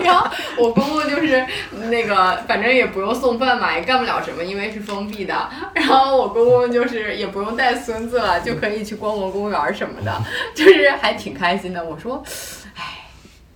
[0.00, 0.26] 然后
[0.58, 1.44] 我公公就是
[1.88, 5.34] 那个，反正也不用送饭嘛，也干不了什么，因为是封闭的。
[5.74, 10.22] 然后我公公就是也不用带孙子了，就可以去逛逛公园什么的，
[10.54, 11.84] 就是还挺开心的。
[11.84, 12.22] 我说，
[12.76, 12.98] 哎。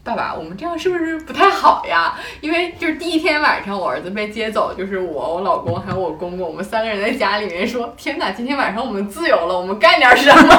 [0.06, 2.14] 爸爸，我们这样是不是不太好呀？
[2.40, 10.54] 因为就是第一天晚上，我儿子被接走，就是我、我老公还有我公公，我们三个人在家里面说：“天哪，今天晚上我们自由了，我们干点什么？”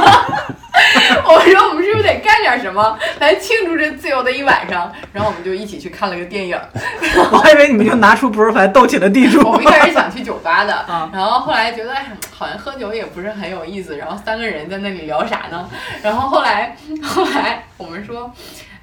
[1.25, 6.59] 我说：“我们是不是得干点什么来庆祝这自由的一晚上？”然后我们就一起去看了个电影。
[7.31, 9.39] 我还以为你们就拿出扑克牌斗起了地主。
[9.47, 15.67] 我们一开始想去酒吧的，啊然后后来觉得哎，好像喝酒也不是很有意思，然后三个人在那里聊啥呢？
[16.03, 18.31] 然后后来后来我们说，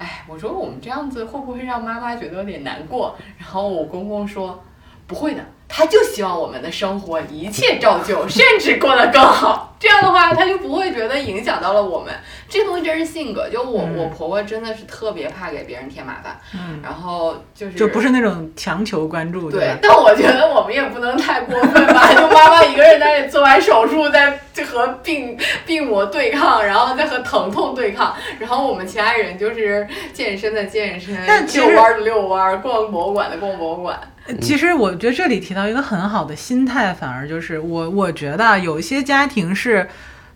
[0.04, 3.16] 哎，我说我们这样子会不会让妈妈觉得有点难过？
[3.38, 4.62] 然后我公公说，
[5.06, 5.42] 不会的。
[5.68, 9.70] 他就希望我们的生活一切照旧， 甚至过得更好。
[9.84, 12.14] 这样的话，他就不会觉得影响到了我们。
[12.48, 13.48] 这东西真是性格。
[13.50, 19.58] 就我、嗯我婆婆真的是特别怕给别人添麻烦，嗯，然后就是就不是那种强求关注，吧，？
[19.58, 31.14] 对但我觉得我们也不能太过分吧， 就妈妈一个人在那里做完手术，在就和病病魔对抗，然后再和疼痛对抗，然后我们其他人就是健身的健身，
[31.52, 34.00] 遛弯儿的遛弯儿，逛博物馆的逛博物馆。
[34.40, 39.86] 其实我觉得这里提到一个很好的心态，反而就是我我觉得啊有一些家庭是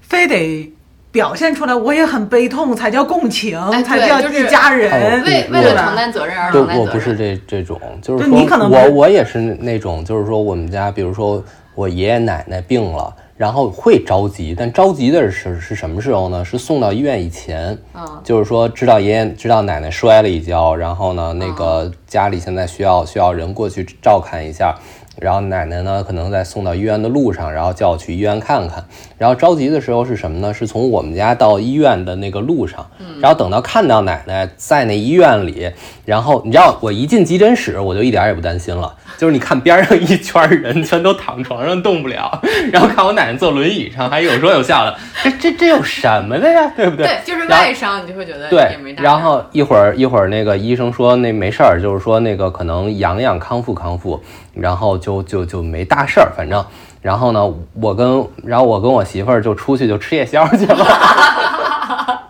[0.01, 0.70] 非得
[1.11, 6.87] 表现出来我也很悲痛才叫共情，哎才叫一家人，哦为为了承担责任而就承担责任。
[6.87, 11.42] 我不是这这种，就是说你可能我我也是那种，就是说我们家，比如说
[11.74, 16.44] 我爷爷奶奶病了，然后会着急，但着急的是是什么时候呢？
[16.44, 24.77] 是送到医院以前，嗯就是说知道爷爷知道奶奶摔了一跤，然后呢，那嗯个家里现在需要需要人过去照看一下。
[25.20, 28.85] 然后奶奶呢，可能在送到医院的路上，然后叫我去医院看看。
[29.16, 30.54] 然后着急的时候是什么呢？
[30.54, 32.88] 是从我们家到医院的那个路上，
[33.20, 35.70] 然后等到看到奶奶在那医院里，
[36.04, 38.94] 然后你知道我一进急诊室，我就一点也不担心了。
[39.16, 42.40] 就是你看边上一圈人全都躺床上动不了，
[42.72, 46.72] 然后看我奶奶坐轮椅上，还有说有笑的，这 这这有什么的呀？
[46.76, 47.07] 对不对？
[47.07, 54.22] 对，就是外伤，你就会觉得对然后一会儿一会儿那个医生说那没事儿，就是说那个可能养养康复康复，
[54.58, 56.64] 然后就就就没大事儿，反正。
[57.00, 60.76] 然后呢，我跟然后我跟我媳妇儿就出去就吃夜宵去了。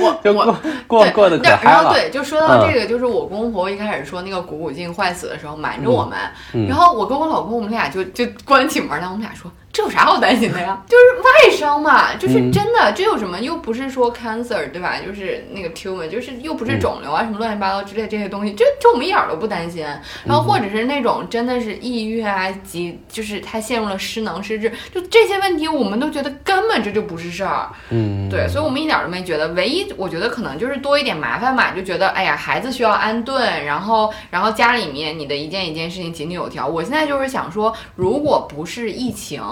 [0.00, 0.54] 我就我过
[0.88, 1.82] 过对过得可但嗨了。
[1.82, 6.18] 然后对，就说到嗯这个，就是我公公婆婆一开始说那个股骨镜坏死的时候瞒着我们，
[6.52, 10.82] 嗯然后我跟我老公我们俩就就关起门来，我们俩说这有啥好担心的呀？
[10.88, 13.38] 就是外伤嘛，就是嗯真的，这有什么？
[13.40, 14.96] 又不是说 cancer 对吧？
[15.04, 19.84] 就是那个 tumor，就是又不是肿瘤啊，什么乱七八糟之类这些东西，这这我们一点儿都不担心。
[20.24, 27.68] 然后或者是那种真的是抑郁啊，及就是他陷入了失能失智，就这些问题，我们都觉得根本这就不是事儿。
[27.90, 36.66] 嗯，对，所以我们一点儿都没觉得，唯一我觉得可能就是多一点麻烦嘛，就觉得哎呀，孩子需要安顿，然后然后家里面你的一件一件事情井井有条。
[36.66, 39.42] 我现在就是想说，如果不是疫情，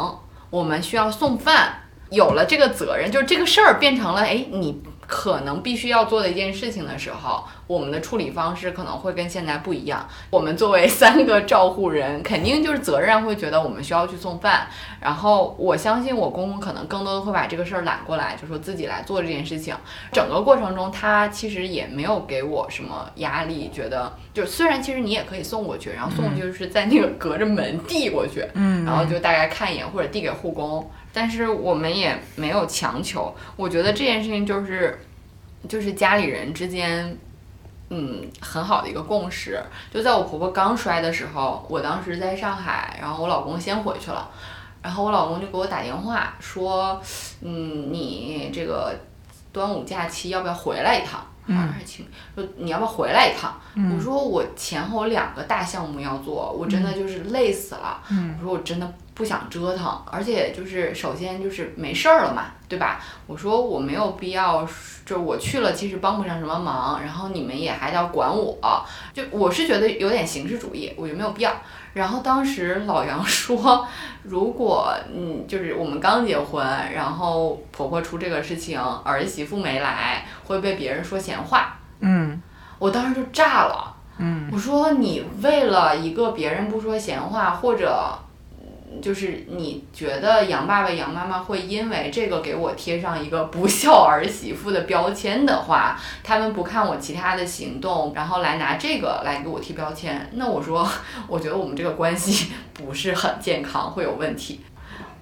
[0.51, 4.83] 我们需要送饭，有了这个责任，就是这个事儿变成了哎你。
[5.07, 10.07] 可能必须要做的一件事情的时候，我们的处理方式可能会跟现在不一样。
[10.31, 14.67] 我们作为三个照护人，肯定就是责任会觉得我们需要去送饭，
[15.01, 19.75] 然后我相信我公公可能更多的会把这个事儿揽过来，就说自己来做这件事情。
[20.13, 33.35] 整个过程中，他其实也没有给我什么压力，觉得就虽然其实你也可以送过去，然后送就是在那个隔着门递过去，嗯，然后就大概看一眼或者递给护工，但是我们也没有强求。
[33.57, 35.01] 我觉得这件事情就是
[35.67, 37.17] 就是家里人之间。
[37.89, 39.63] 嗯，很好的一个共识。
[39.93, 44.29] 就在我婆婆刚摔的时候，我当时在上海，然后我老公先回去了，
[44.83, 47.01] 然后我老公就给我打电话说，
[47.43, 48.93] 嗯，你这个
[49.53, 51.25] 端午假期要不要回来一趟？
[51.47, 51.73] 嗯
[52.35, 53.57] 说你要不要回来一趟？
[53.77, 58.03] 嗯我说我前后两个大项目要做，我真的就是累死了。
[58.11, 63.01] 嗯我说我真的不想折腾，而且就是首先就是没事儿了嘛，对吧？
[63.27, 64.63] 我说我没有必要，
[65.07, 71.51] 就是我去了其实帮不上什么忙，然后你们也还要管我，就我是觉得有点形式主义，我觉得没有必要。
[71.95, 73.89] 然后当时老杨说，
[74.23, 76.63] 如果嗯，就是我们刚结婚，
[76.93, 81.79] 然后婆婆出这个事情，儿媳妇没来，会被别人说闲话。
[82.01, 82.43] 嗯
[82.79, 88.26] 我当时就炸了，嗯我说你为了一个别人不说闲话，或者嗯
[89.03, 100.89] 就是你觉得杨爸爸、杨妈妈会因为这个给我贴上一个不孝儿媳妇的标签的话，他们不看我其他的行动，然后来拿这个来给我贴标签，那我说，
[101.29, 104.61] 我觉得我们这个关系 不是很健康，会有问题。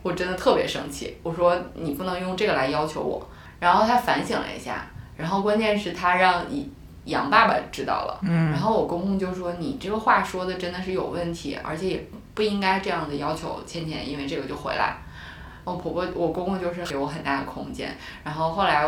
[0.02, 3.26] 我真的特别生气，我说你不能用这个来要求我。
[3.60, 4.86] 然后他反省了一下，
[5.16, 6.66] 然后关键是他让杨
[7.06, 8.20] 杨爸爸知道了。
[8.22, 14.96] 嗯然后我公公就说：“你这个话说的真的是有问题，而且也不应该这样的要求倩倩，因为这个就回来。”
[15.64, 17.96] 我婆婆，我公公就是给我很大的空间。
[18.22, 18.86] 然后后来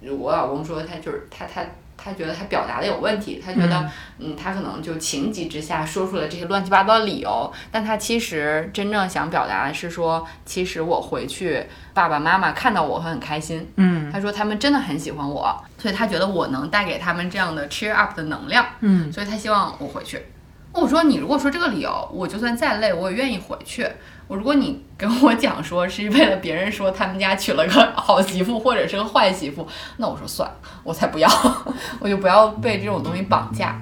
[0.00, 1.64] 我老公说，他就是他他
[1.96, 11.64] 他觉得他表达的有问题，他觉得嗯他可能就情急之下说出了这些乱七八糟的理由，但他其实真正想表达的是说，其实我回去
[11.94, 20.20] 爸爸妈妈看到我会很开心，嗯他说他们真的很喜欢我，所以他觉得我能带给他们这样的 cheer up 的能量，嗯所以他希望我回去。
[20.74, 23.86] 我说你如果说这个理由，我就算再累，我也愿意回去。
[24.26, 29.66] 我如果你跟我讲说是为了别人说他们家娶了个好媳妇或者是个坏媳妇，
[29.98, 31.28] 那我说算了，我才不要，
[32.00, 33.78] 我就不要被这种东西绑架。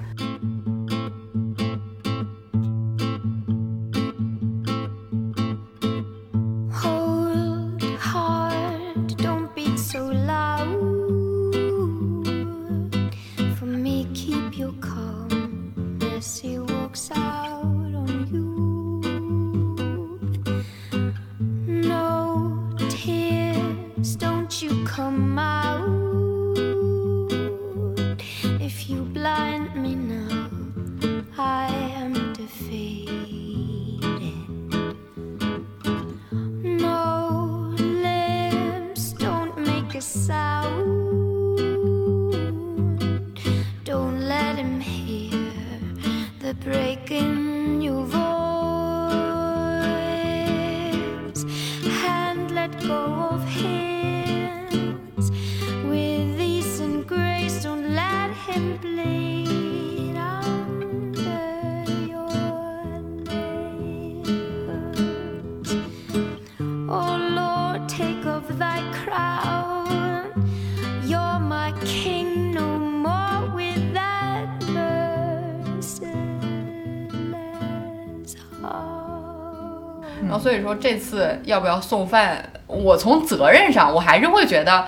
[80.41, 84.79] 所以说这次要不要送饭，我从责任上我还是会觉得，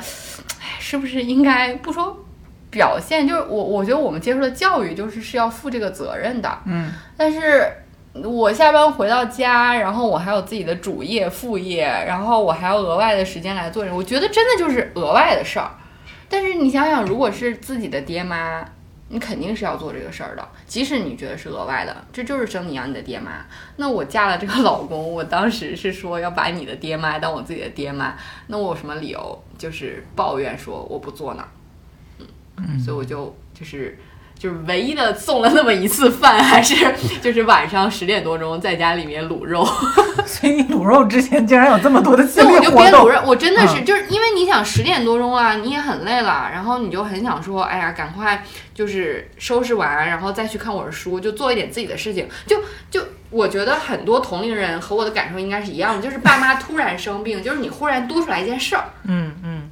[0.60, 2.18] 哎，是不是应该不说
[2.72, 7.72] 表现，就是我我觉得我们接受的教育就是是要负这个责任的，嗯但是
[8.14, 15.70] 我下班回到家，然后我还有自己的主业、副业，然后我还要额外的时间来做人，我觉得真的就是额外的事儿。
[16.30, 18.66] 但是你想想，如果是自己的爹妈，
[19.14, 23.46] 你肯定是要做这个事儿的，即使你觉得是额外的，这就是生你养你的爹妈。
[23.78, 28.16] 那我嫁了这个老公，我当时是说要把你的爹妈当我自己的爹妈，
[28.48, 31.48] 那我有什么理由就是抱怨说我不做呢？
[32.58, 33.98] 嗯，所以我就就是。
[34.44, 36.76] 就是唯一的送了那么一次饭，还是
[37.24, 39.66] 就是晚上十点多钟在家里面卤肉。
[40.28, 52.28] 所以你卤肉之前竟然有这么多的系那我就边卤肉，我真的是、嗯就是因为你想十点多钟啊，你也很累了，然后你就很想说，哎呀，赶快就是收拾完，然后再去看我的书，就做一点自己的事情。
[52.46, 59.70] 就就我觉得很多同龄人和我的感受应该是一样的，就是爸妈突然生病，就是你忽然多出来一件事儿，嗯嗯，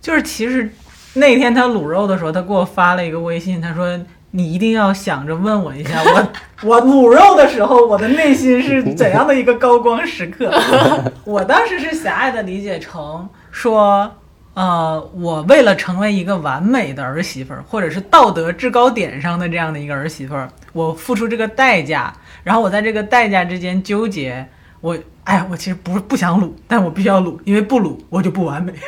[0.00, 0.72] 就是其实
[1.14, 3.98] 那天他卤肉的时候，他给我发了一个微信，他说
[4.32, 6.28] 你一定要想着问我一下，我
[6.68, 10.52] 我卤肉的时候，我的内心是怎样的一个高光时刻？
[11.24, 14.12] 我当时是狭隘的理解成说。
[14.56, 24.46] 呃，我为了成为一个完美的儿媳妇儿，或者是道德制高点上的这样的一个儿媳妇儿，我付出这个代价，然后我在这个代价之间纠结，
[24.80, 28.72] 我哎，我其实不不想卤，但我必须要卤，因为不卤我就不完美。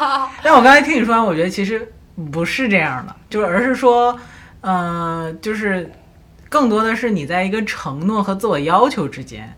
[0.42, 1.86] 但我刚才听你说完，我觉得其实
[2.32, 4.18] 不是这样的，就是而是说，
[4.60, 5.90] 呃，就是
[6.48, 9.52] 更多的是你在一个承诺和自我要求之间，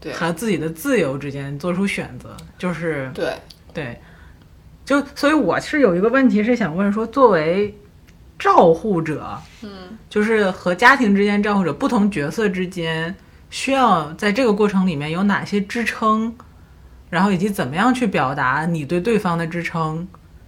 [0.00, 0.12] 对。
[0.12, 3.32] 和自己的自由之间做出选择，就是对，
[3.72, 4.00] 对，
[4.84, 7.76] 就所以我是有一个问题是想问说，作为
[8.38, 13.14] 照护者，嗯，就是和家庭之间照护者不同角色之间，
[13.50, 16.34] 需要在这个过程里面有哪些支撑，
[17.10, 20.06] 然后以及怎么样去表达你对对方的支撑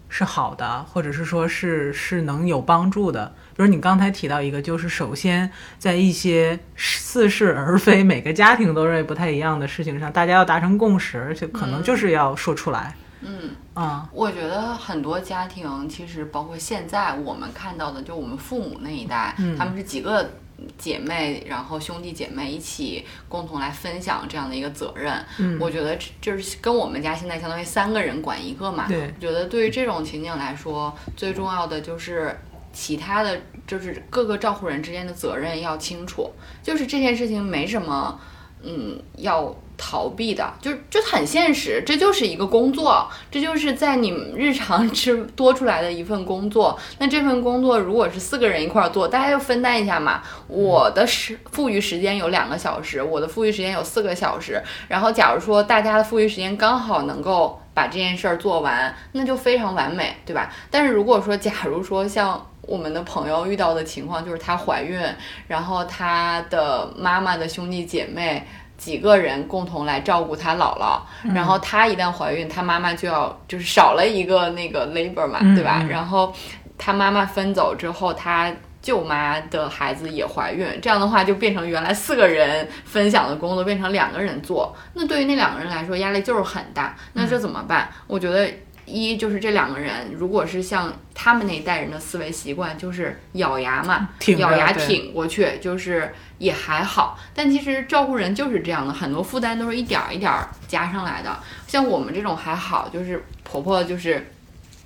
[0.08, 3.34] 是好的，或者是说是是能有帮助的。
[3.56, 12.94] 比如你刚才提到一个，就是首先在一些似是而非、每个家庭都认为不太一样的事情上，大家要达成共识，而且可能就是要说出来。
[13.22, 13.50] 嗯。
[13.78, 20.28] 啊、我觉得很多家庭其实包括现在我们看到的，就我们父母那一代，嗯他们是几个
[20.76, 25.12] 姐妹，然后兄弟姐妹一起共同来分享这样的一个责任。
[25.38, 28.86] 嗯我觉得这就是跟我们家现在相当于三个人管一个嘛。
[28.88, 32.36] 对我觉得对于这种情景来说，最重要的就是。
[32.70, 36.30] 其他的就是各个照护人之间的责任要清楚，
[36.62, 38.20] 就是这件事情没什么，
[38.62, 46.76] 嗯，要逃避的，就就很现实，这就是一个工作，这就是在你们日常之多出来的一份工作。
[46.98, 50.20] 那这份工作如果是四个人一块儿做，大家就分担一下嘛。
[50.48, 54.60] 我的时富裕时间有两个小时，我的富裕时间有四个小时。
[54.88, 60.52] 然后假如说大家的富裕时间刚好能够把这件事儿做完，那就非常完美，对吧？
[60.70, 65.00] 但是如果说假如说像我们的朋友遇到的情况，就是她怀孕，
[65.46, 68.44] 然后她的妈妈的兄弟姐妹。
[68.78, 71.00] 几个人共同来照顾她姥姥，
[71.34, 75.80] 然后她一旦怀孕，她妈妈就要就是少了一个那个 labor 嘛，嗯对吧？
[75.82, 76.32] 嗯然后
[76.78, 78.50] 她妈妈分走之后，她
[78.80, 86.96] 舅妈的孩子也怀孕，这样的话就变成原来四个人分享的工作变成两个人做，那对于那两个人来说压力就是很大。
[87.12, 87.88] 那这怎么办？
[88.06, 88.48] 我觉得
[88.88, 97.18] 一就是这两个人，如果是像他们那一代人的思维习惯，就是咬牙嘛，挺咬牙挺过去，就是也还好。
[97.34, 101.38] 但其实照顾人就是这样的，很多负担都是一点儿一点儿加上来的。
[101.66, 104.30] 像我们这种还好，就是婆婆就是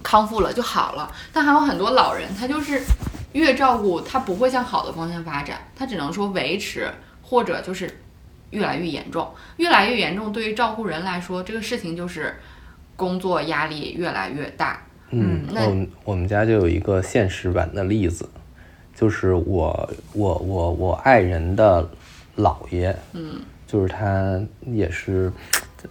[0.03, 2.83] 康复了就好了，但还有很多老人，他就是
[3.33, 6.91] 越照顾他不会向好的方向发展，他只能说维持
[7.23, 7.99] 或者就是
[8.51, 10.33] 越来越严重，越来越严重。
[10.33, 12.39] 对于照顾人来说，这个事情就是
[12.97, 14.81] 工作压力越来越大。
[15.11, 18.29] 嗯，那我们我们家就有一个现实版的例子，
[18.95, 21.87] 就是我我我我爱人的
[22.37, 25.31] 姥爷，嗯，就是他也是，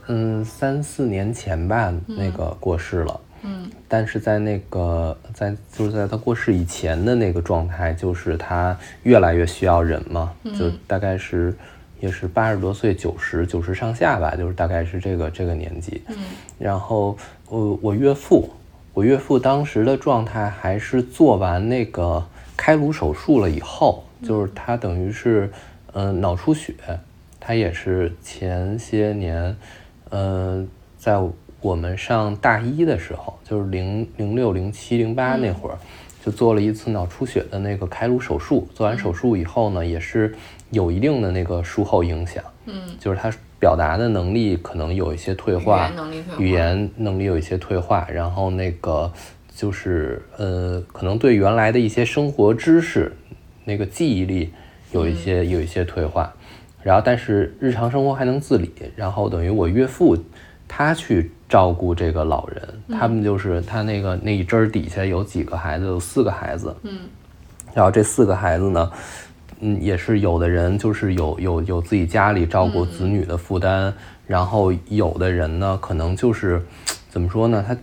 [0.07, 3.19] 嗯，三四年前吧，那个过世了。
[3.43, 11.55] 嗯，但是在那个在就是在他过世以前的那个状态，就是他越来越需要人嘛，就大概是
[12.01, 16.01] 也是八十多岁，九十九十上下吧，就是大概是这个这个年纪。
[16.09, 16.17] 嗯，
[16.59, 17.15] 然后
[17.47, 18.49] 我我岳父，
[18.93, 22.25] 我岳父当时的状态还是做完那个
[22.57, 25.49] 开颅手术了以后，就是他等于是
[25.93, 26.73] 嗯、呃脑出血，
[27.39, 29.55] 他也是前些年，
[30.09, 30.65] 呃，
[30.97, 31.21] 在
[31.61, 35.77] 我们上大一的时候，就是零零六零七零八那会儿，
[36.25, 38.67] 就做了一次脑出血的那个开颅手术。
[38.73, 40.33] 做完手术以后呢，也是
[40.71, 49.11] 有一定的那个术后影响，嗯，就是他表达的能力可能有一些退语化，言能力语言能力有一些退化，然后那个
[49.55, 53.15] 就是呃，可能对原来的一些生活知识
[53.65, 54.51] 那个记忆力
[54.91, 56.33] 有一些、有一些退化，
[56.81, 60.17] 然后但是日常生活还能自理，然后等于我岳父
[60.67, 66.99] 他去照顾这个老人，他们就是他那个那一针儿底下有几个孩子，有四个孩子，嗯，
[67.73, 68.91] 然后这四个孩子呢，
[69.61, 73.93] 嗯，也是有的人就是有有有自己家里照顾子女的负担，
[74.27, 76.61] 然后有的人呢，可能就是
[77.09, 77.77] 怎么说呢，他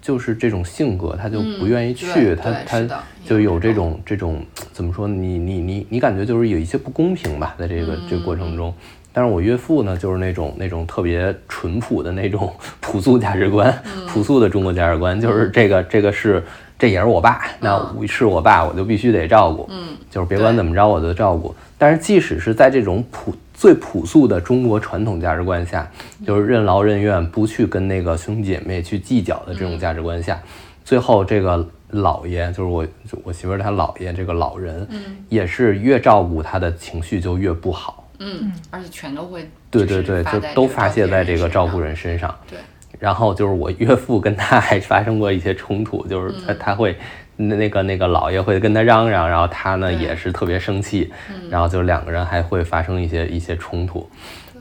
[0.00, 5.14] 就是这种性格，他就不愿意去，对他他就有这种这种怎么说呢？
[5.14, 8.74] 你你你你感觉就是有一些不公平吧，在这个这个过程中。
[9.14, 12.50] 但是我岳父呢，就是那种那种特别淳朴的那种
[12.80, 13.70] 朴素价值观，
[14.08, 16.42] 朴素的中国价值观，就是这个这个是
[16.82, 21.54] 这也是我爸，那我是我爸，我就必须得照顾，嗯，就是别管怎么着我都照顾。
[21.78, 25.88] 但是即使是在这种朴最朴素的中国传统价值观下，
[26.26, 30.42] 就是任劳任怨，不去跟那个兄弟姐妹去计较的这种价值观下，
[30.84, 38.08] 最后这个姥爷就是我就我媳妇儿她姥爷这个老人，嗯也是越照顾他的情绪就越不好。
[38.18, 41.78] 嗯，而且全都会对对对，就都发泄在这个照顾。
[41.78, 42.34] 人身上。
[42.50, 42.58] 对，
[43.02, 46.96] 然后就是我岳父跟他还发生过一些冲突，就是嗯他他会
[47.34, 54.08] 那那个那个姥爷会跟他嚷嚷，然后他呢也是特别生气，嗯然后就两个人还会发生一些一些冲突。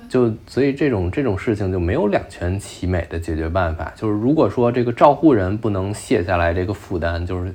[0.09, 3.93] 就所以这种这种事情就没有两全其美的解决办法。
[3.95, 7.53] 就是如果说这个照护人不能卸下来这个负担，就是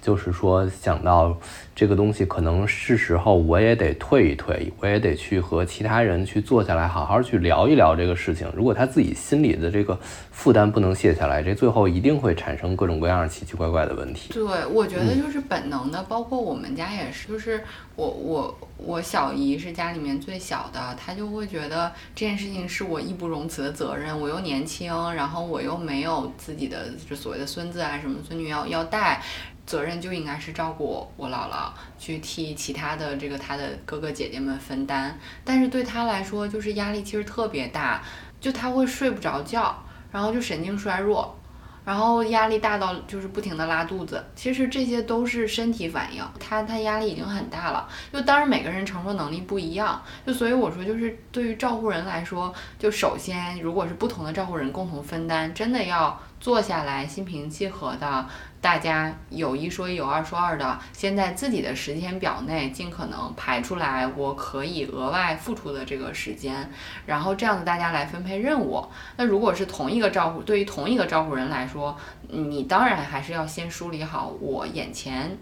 [0.00, 1.36] 就是说想到
[1.80, 8.46] 这个东西可能是时候我也得退一退，我也得去和其他人去坐下来好好去聊一聊这个事情。
[8.54, 9.98] 如果他自己心里的这个
[10.30, 14.30] 负担不能卸下来，这最后一定会产生各种各样奇奇怪怪的问题。
[14.30, 17.62] 对，我觉得就是本能的，包括我们家也是，就是
[17.96, 29.22] 我我我小姨是家里面最小的，她就会觉得这件事情是我义不容辞的责任，我又年轻，然后我又没有自己的就所谓的孙子啊什么孙女要要带。
[29.66, 35.18] 责任就应该是照顾我姥姥，去替其他的这个她的哥哥姐姐们分担。
[35.44, 38.02] 但是对她来说，就是压力其实特别大，
[38.40, 39.76] 就她会睡不着觉，
[40.10, 41.36] 然后就神经衰弱，
[41.84, 47.88] 然后压力大到就是不停的拉肚子，其实这些都是身体反应，他他压力已经很大了。
[48.12, 58.26] 就当然每个人承受能力不一样，就所以我说就是对于照顾人来说，就首先如果是不同的照顾人共同分担，真的要坐下来心平气和的，
[58.60, 66.70] 大家有一说一有二说二的，先在自己的时间表内尽可能排出来我可以额外付出的这个时间，
[67.06, 68.86] 然后这样子大家来分配任务。
[69.16, 71.96] 那如果是同一个照顾，对于同一个照顾人来说，
[72.28, 75.38] 你当然还是要先梳理好我眼前，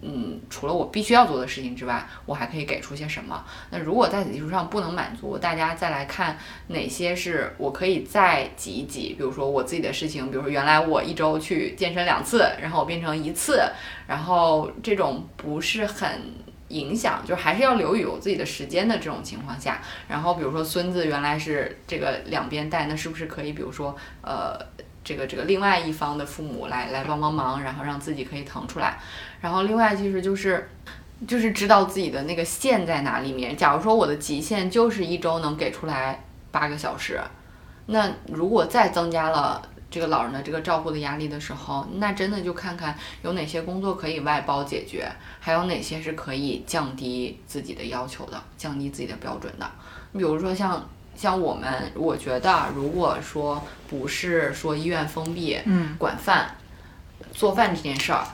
[0.00, 3.44] 嗯，除了我必须要做的事情之外，我还可以给出些什么。
[3.70, 6.38] 那如果在此基础上不能满足，大家再来看
[6.68, 9.14] 哪些是我可以再挤一挤。
[9.18, 13.62] 比如说我自己的事情，比如说原来我一周去健身两次，然后我变成一次，
[14.06, 16.08] 然后这种不是很。
[16.68, 24.58] 影响就还是要留有自己的时间的这种情况下，然后比如说孙子原来是这个两边带，那是不是可以比如说呃
[25.08, 28.98] 这个这个另外一方的父母来来帮帮忙，然后让自己可以腾出来，
[29.40, 30.68] 然后另外其实就是
[31.26, 33.56] 就是知道自己的那个线在哪里面。
[33.56, 37.18] 假如说我的极限就是一周能给出来八个小时，
[37.86, 39.62] 那如果再增加了。
[39.90, 49.66] 这个老人的这个照顾的压力的时候，那真的就看看有哪些工作可以外包解决，还有哪些是可以降低自己的要求的，降低自己的标准的。
[50.12, 50.86] 比如说像
[51.18, 53.60] 像我们，我觉得啊如果说
[53.90, 56.54] 不是说医院封闭，嗯，管饭、
[57.32, 58.24] 做饭这件事儿，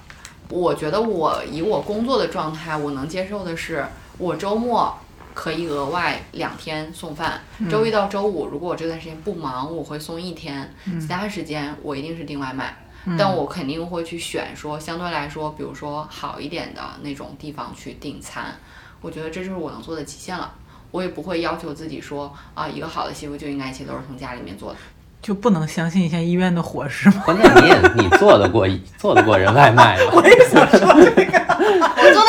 [0.51, 3.87] 我觉得我以我工作的状态，我能接受的是，
[4.19, 4.95] 我周末
[5.33, 12.77] 可以额外两天送饭，周一到周五，如果我这段时间不忙，我会送一天，其他时间我一定是订外卖。
[13.19, 18.55] 但我肯定会去选说相对来说，比如说好一点的那种地方去订餐，
[19.01, 20.53] 我觉得这就是我能做的极限了。
[20.95, 24.79] 我也不会要求自己说啊，一个好的媳妇就应该一切都是从家里面做的。
[25.21, 27.23] 就不能相信一下医院的伙食吗？
[27.27, 28.65] 关键你也你做得过
[28.97, 30.05] 做得过人外卖吗？
[30.15, 30.69] 我也 做的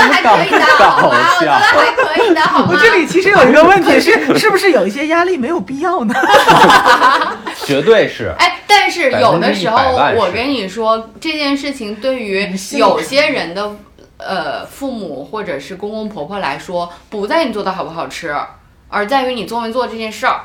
[0.02, 1.36] 还可以的，好吗？
[1.36, 2.72] 我做的还可以的，好吗？
[2.72, 6.16] 我这里其实有一个问题是，是不是有一些压力没有必要呢？
[7.66, 8.34] 绝对是。
[8.40, 13.76] 哎，但是有的时候100%万是我跟你说，这件事情对于有些人的
[14.18, 18.36] 呃父母或者是公公婆婆来说，不在于你做的好不好吃，
[18.88, 20.42] 而在于你做没做这件事儿，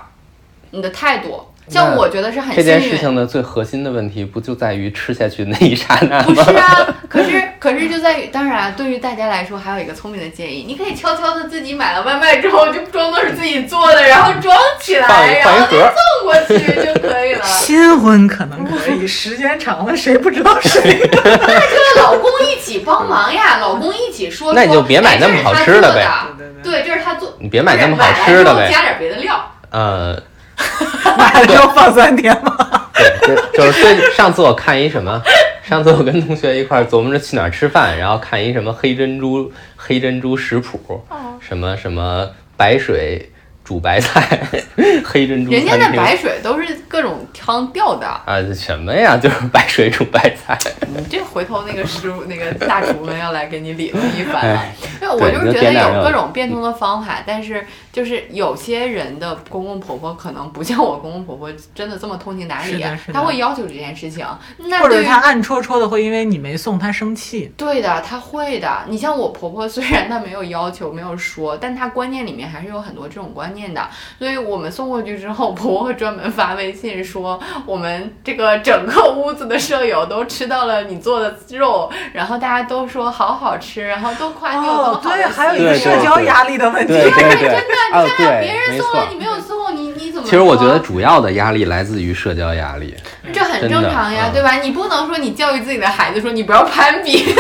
[0.71, 1.47] 你的态度。
[1.71, 2.81] 像我觉得是很这幸运。
[2.81, 6.35] 件事情的最核心的问题，不就在于吃下去那一刹那吗不？
[6.43, 17.45] 是啊，可是可是就在于，当然对于大家来说，还有一个聪明的建议，你可以悄悄的自己买了外卖之后，就装作是自己做的，然后装起放来，一然后放一盒再送过去就可以了。
[17.45, 21.01] 新婚可能可以，时间长了谁不知道谁？
[21.13, 24.55] 那就老公一起帮忙呀，老公一起说说。
[24.55, 27.37] 那你就别买那么好吃的呗哎这是他做的对对对，这是他做。
[27.39, 29.39] 你别买那么好吃的呗加点别的料。
[29.71, 30.21] 呃，
[31.19, 32.89] 买了之后放三天吗？
[32.95, 35.21] 对，就就是最上次我看一什么，
[35.63, 41.03] 上次我跟同学一块儿琢磨着去哪儿吃饭，然后看一什么黑珍珠黑珍珠食谱，
[41.41, 43.31] 什么什么白水
[43.65, 44.41] 煮白菜，
[45.05, 50.59] 黑珍珠人家餐厅的白水都是各种汤调的，啊什么呀，就是白水煮白菜。
[50.89, 54.75] 你这回头那个师傅、那个大厨们要来给你理论一番了哎。
[55.01, 64.27] 因为我就就是觉得有各种变通的方法，但是就是有些人的公公婆婆可能不像我公公婆婆真的这么通情达理他会要求这件事情。
[64.59, 67.53] 那或者对于他暗戳戳的会因为你没送他生气。
[67.57, 68.69] 对的，他会的。
[68.89, 73.89] 你像我婆婆，虽然她没有要求，没有说，但她观念里面还是有很多这种观念的。
[74.19, 86.93] 所以我们送过去之后，婆婆会专门发微信说，我们这个整个屋子的舍友都吃到了你做的肉，然后大家都说好好吃，然后都夸你哦，对，还有一个社交压力的问题。
[86.93, 90.25] 对对对， 真的，啊你看对，别人没错送了你没有送，你你怎么？
[90.29, 92.95] 其实我觉得主要的压力来自于社交压力。
[93.33, 94.55] 这很正常呀，对吧？
[94.55, 97.35] 你不能说你教育自己的孩子说你不要攀比，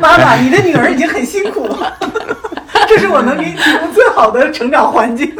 [0.00, 1.96] 妈妈，你的女儿已经很辛苦了，
[2.86, 5.34] 这是我能给你提供最好的成长环境。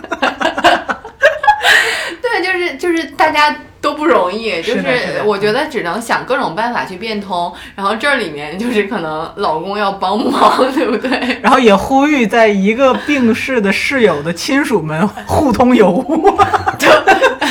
[2.22, 3.55] 对，就是就是大家
[3.87, 11.09] 都不容易，就是我觉得只能想各种办法去变通，然后这里面就是可能老公要帮忙，对不对？
[11.41, 16.37] 然后也呼吁在一个病逝的室友的亲属们互通有无，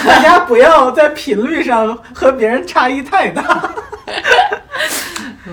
[0.05, 3.69] 大家不要在频率上和别人差异太大。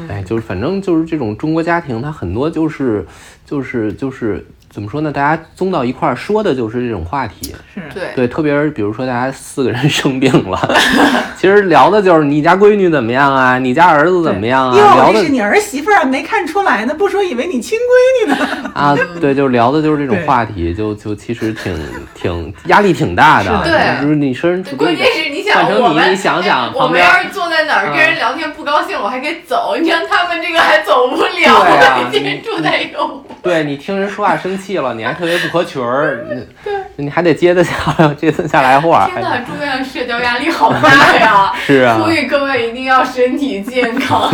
[0.08, 3.06] 哎，就是反正就是这种中国家庭，它很多就是
[3.46, 5.12] 就是就是怎么说呢？
[5.12, 7.54] 大家综到一块儿说的就是这种话题。
[7.74, 10.58] 是对对，特别是比如说大家四个人 生病了，
[11.36, 18.70] 其实聊的就是你家闺女怎么样啊，你家儿子怎么样啊，哟，聊的是你儿媳妇儿，没看出来呢，不说以为你亲闺女呢。
[18.74, 21.76] 啊，对，就聊的就是这种话题，就就其实挺
[22.14, 33.22] 挺压力挺大的，对就是你设身关键是你想成你我们，你想想哎我们要是坐在哪儿跟人聊天不高兴了，我还可以走，你像他们这个还走不了，对啊我一天住在一个屋。
[33.44, 36.24] 对你听人说话生气了，你还特别不合群儿，
[36.96, 37.74] 你你还得接得下
[38.16, 39.38] 接得下来话，天哪，还。
[39.40, 44.32] 住院社交压力好大呀是啊呼吁各位一定要身体健康。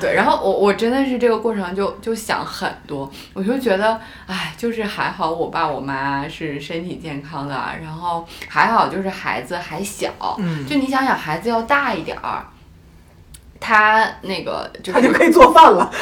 [0.00, 12.44] 对，然后我我真的是这个过程就就想很多，我就觉得，哎，就是还好我爸我妈是身体健康的，然后还好就是孩子还小，嗯就你想想孩子要大一点儿，
[13.64, 15.90] 他那个就是他就可以做饭了。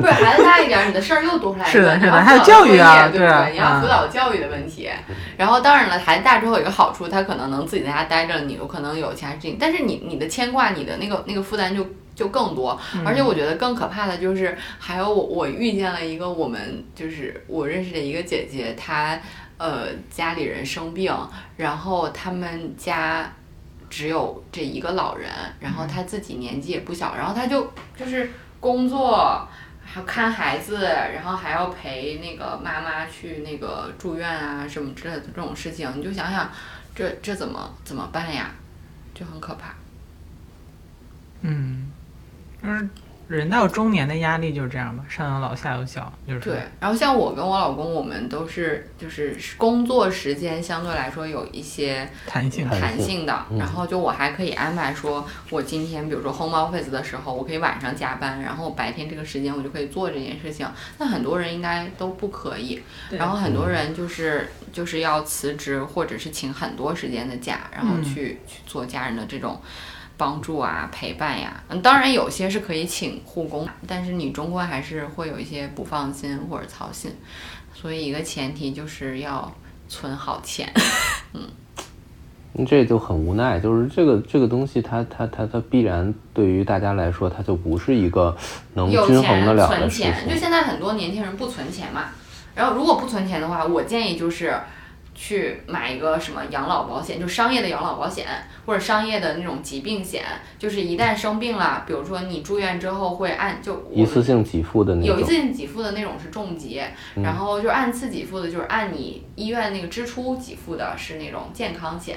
[0.00, 3.48] 不是孩子大一点儿，你的事儿又多出来一个，是的是的还有教育啊对不对啊？
[3.50, 4.88] 你要辅嗯导教育的问题。
[5.36, 11.86] 然后当然了，孩子大之后有一个好处，他可能能自己在家待着，你有可能有其他事情，但是你你的牵挂，你的那个那个负担就。
[12.12, 19.18] 就更多，而且我觉得更可怕的就是，还有我我遇见了一个我们就是我认识的一个姐姐，她
[19.56, 21.16] 呃家里人生病，
[21.56, 23.32] 然后他们家
[23.90, 28.30] 只有这一个老人，然后他自己年纪也不小，然后他就就是
[28.60, 29.46] 工作，
[29.84, 36.48] 还看孩子，然后还要陪那个妈妈去那个住院啊什么之类的这种事情，你就想想，
[36.94, 38.52] 这这怎么怎么办呀？
[39.12, 39.74] 就很可怕。
[41.42, 41.90] 嗯，
[42.62, 42.88] 就是
[43.30, 52.68] 人到中年的压力就是这样吧，上有老下有小，就是对，然后像我跟我老公，我们都是就是工作时间相对来说有一些弹性。
[52.68, 60.66] 弹性的，嗯然后就我还可以安排说，我今天比如说 home office 的时候，我可以晚上加班，然后白天这个时间我就可以做这件事情。
[60.98, 69.60] 那很多人应该都不可以，然后很多人就是就是要辞职或者是请很多时间的假，然后嗯去、去做家人的这种。
[70.20, 77.10] 帮助啊，陪伴呀，嗯，当然有些是可以请护工，但是你终归还是会有一些不放心或者操心，
[77.72, 79.50] 所以一个前提就是要
[79.88, 80.70] 存好钱。
[81.32, 81.40] 嗯
[82.66, 88.36] 这就很无奈，就是这个这个东西它，它它它必然对于大家来说，它就不是一个
[88.74, 90.36] 能有均衡钱得了的事存钱，就。
[90.36, 92.10] 现在很多年轻人不存钱嘛。
[92.54, 94.52] 然后如果不存钱的话，我建议就是
[95.22, 98.26] 去买一个什么养老保险，就商业的养老保险，
[98.64, 100.24] 或者商业的那种疾病险，
[100.58, 106.80] 就是一旦生病了，比如说你住院之后会按就一次性给付的那种有一次，性给付的那种是重疾，
[107.22, 112.16] 然后就按次给付的，就是按你医院那个支出给付的是那种健康险，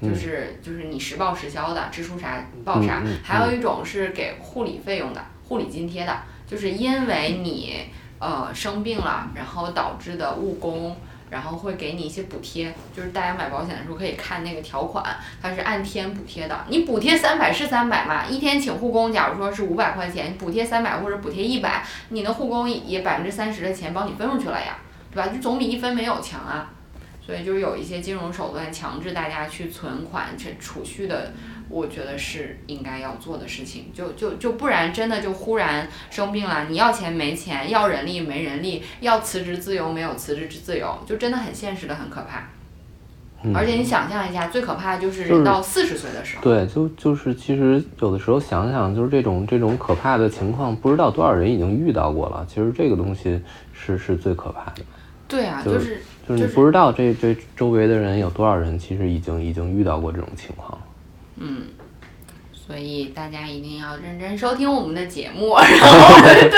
[0.00, 3.18] 就是就是你实报实销的，支出啥报啥嗯嗯嗯。
[3.24, 7.86] 还有一种是给护理费用的，护理津贴的，就是因为你
[8.20, 10.96] 呃生病了，然后导致的误工。
[11.30, 15.04] 然后会给你一些补贴，就是大家买保险的时候可以看那个条款，
[15.42, 16.64] 它是按天补贴的。
[16.68, 24.78] 你补贴三百是三百嘛，一天请护工，假如说是五百块钱，补贴三百或者补贴一百，你的护工也百分之三十的钱帮你分出去了呀，
[25.10, 25.28] 对吧？
[25.28, 26.70] 就总比一分没有强啊。
[27.26, 31.32] 所以就是有一些金融手段强制大家去存款、这储蓄的，
[31.68, 33.86] 我觉得是应该要做的事情。
[33.92, 42.48] 就就就不然真的就忽然生病了，你要钱没钱，要人力没人力，要辞职自由没有辞职自由，就真的很现实的很可怕。
[43.46, 52.46] 嗯而且你想象一下，最可怕的就是人到四十岁的时候，对，就就是其实有的时候想想，就是这种这种可怕的情况，不知道多少人已经遇到过了。
[52.48, 53.38] 其实这个东西
[53.74, 54.82] 是是最可怕的，
[55.28, 60.80] 对啊，就是就是你不知道这这周围的人有多少人其实已经已经遇到过这种情况。
[61.36, 61.68] 嗯，
[62.52, 66.50] 所以大家一定要认真收听我们的节目， 然后对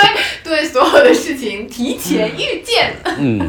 [0.43, 2.93] 对所有的事情提前预见。
[3.17, 3.47] 嗯，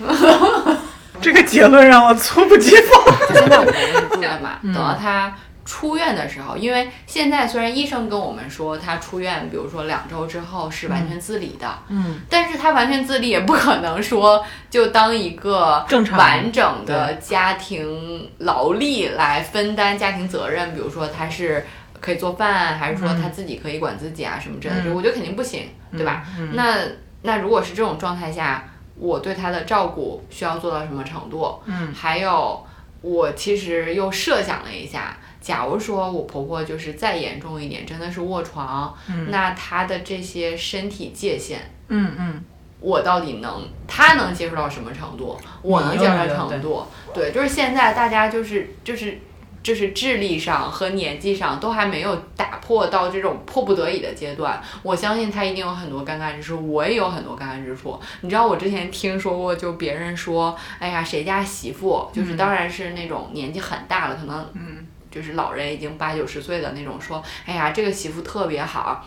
[1.20, 3.18] 这个结论让我猝不及防。
[3.28, 5.34] 就现在我们是住院嘛，嗯等到他
[5.70, 21.64] 出院的时候，因为现在虽然医生跟我们说他出院，比如说两周之后是完全自理的，嗯，但是他完全自理也不可能说就当一个正常完整的家庭劳力来分担家庭责任，比如说他是。
[22.02, 24.84] 可以做饭，还是说他自己可以管自己啊，什么之类的？
[24.86, 26.24] 嗯我觉得肯定不行，对吧？
[26.38, 26.78] 嗯那
[27.20, 28.64] 那如果是这种状态下，
[28.96, 31.60] 我对他的照顾需要做到什么程度？
[31.66, 32.66] 嗯还有，
[33.02, 42.44] 我其实又设想了一下，假如说我婆婆就是再严重一点，真的是卧床，嗯那她的这些身体界限，嗯嗯，
[42.80, 46.84] 我到底能，她能接受到什么程度，我能接受到程度？
[47.14, 49.18] 对，就是现在大家就是就是。
[49.62, 58.00] 就是智力上和年纪上都还没有打破到这种迫不得已的阶段，我相信她一定有很多尴尬之处，我也有很多尴尬之处。
[58.22, 69.04] 你知道我之前听说过，就别人说，哎呀，谁家媳妇，就是当然是那种年纪很大了，可能嗯就是老人已经八九十岁的那种，说，哎呀，这个媳妇特别好。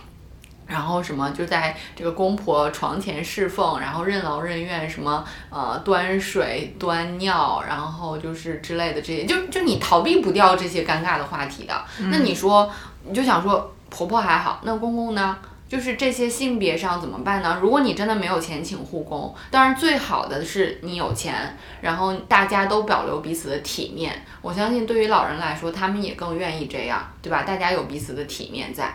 [0.65, 11.83] 然后什么就在这个公婆床前侍奉，然后任劳任怨，什么呃端水端尿，然后就是之类的这些，就就你逃避不掉这些尴尬的话题的。
[12.09, 12.71] 那你说，
[13.03, 15.37] 你就想说婆婆还好，那公公呢？
[15.73, 17.57] 就是这些性别上怎么办呢？
[17.59, 24.23] 如果你真的没有钱请护工，当然最好的是你有钱，然后大家都保留彼此的体面。
[24.43, 27.41] 我相信对于老人来说，他们也更愿意这样，对吧？
[27.41, 28.93] 大家有彼此的体面在。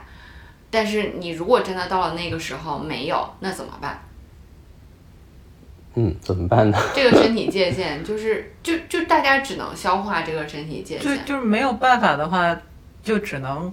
[0.71, 4.01] 但是你如果真的到了那个时候没有，那怎么办？
[5.97, 6.79] 嗯，怎么办呢？
[6.95, 11.25] 这个身体界限就是就就大家只能消化这个身体界就限。
[11.25, 12.57] 就是没有办法的话，
[13.03, 13.73] 就只能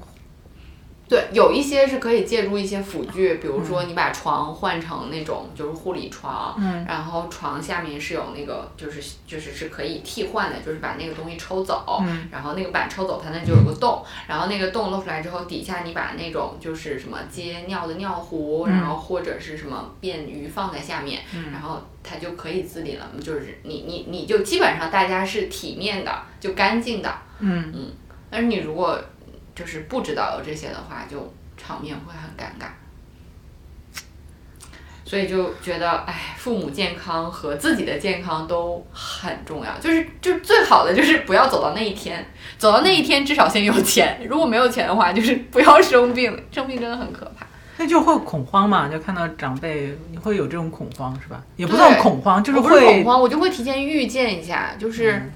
[1.08, 27.92] 对，有一些是可以借助一些辅具，比如说你把床换成那种就是护理床，嗯然后床下面是有那个就是就是是可以替换的，就是把那个东西抽走，嗯然后那个板抽走，它那就有个洞，然后那个洞露出来之后，底下你把那种就是什么接尿的尿壶，嗯然后或者是什么便于放在下面，嗯然后它就可以自理了，就是你你你就基本上大家是体面的，就干净的，嗯嗯。
[28.28, 29.00] 但是你如果
[29.56, 32.68] 就是不知道有这些的话，就场面会很尴尬。
[35.08, 39.72] 所以就觉得，哎，父母健康和自己的健康都很重要。
[39.80, 42.26] 就是，就最好的就是不要走到那一天，
[42.58, 44.20] 走到那一天至少先有钱。
[44.28, 47.46] 如果没有钱的话，就是不要生病，生病真的很可怕。
[47.78, 51.44] 那就会恐慌嘛，就看到长辈，你会有这种恐慌是吧？
[51.56, 55.32] 也不算对恐慌，就是会恐慌，我就会提前预见一下，就是、嗯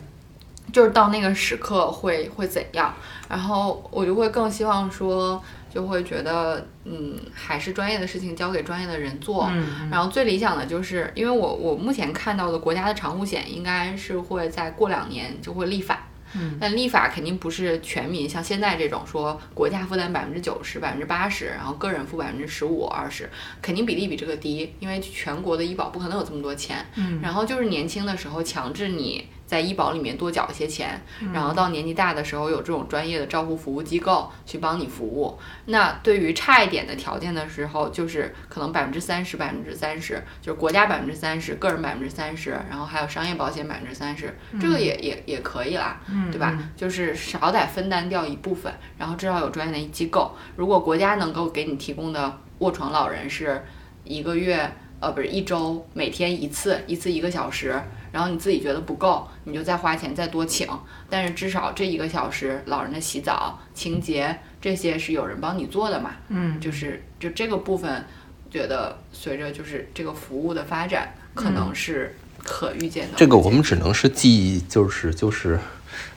[0.71, 2.93] 就是到那个时刻会会怎样，
[3.29, 5.41] 然后我就会更希望说，
[5.73, 9.47] 就会觉得，嗯，还是专业的事情交给专业的人做。
[9.51, 23.29] 嗯然后最理想的就是，因为我我目前看到的国家的长护险应该是会在过两年就会立法，嗯但立法肯定不是全民，像现在这种说国家负担百分之九十、百分之八十，然后个人付百分之十五、二十，
[23.61, 26.85] 肯定比例比这个低，因为全国的医保不可能有这么多钱。
[26.95, 35.39] 嗯然后就是年轻的时候强制你在医保里面多缴一些钱，嗯然后到年纪大的时候有这种专业的照护服务机构去帮你服务。
[35.65, 45.99] 那对于差一点的条件的时候，就是可能百分之三十、百分之三十，就是国家百分之三十，个人百分之三十，然后还有商业保险百分之三十，这个也也也可以啦。
[46.07, 46.55] 嗯对吧？
[46.75, 50.35] 就是少得分担掉一部分，然后至少有专业的机构。
[50.55, 53.65] 如果国家能够给你提供的卧床老人是
[54.03, 54.69] 一个月，
[54.99, 57.81] 呃，不是一周，每天一次，一次一个小时，
[58.11, 60.67] 然后你自己觉得不够，你就再花钱再多请。
[61.09, 66.11] 但是至少这一个小时，老人的洗澡、清洁这些是有人帮你做的嘛？
[66.29, 68.05] 嗯就是就这个部分，
[68.49, 75.59] 觉得随着就是这个服务的发展，可能是可预见的这个我们只能是记，就是就是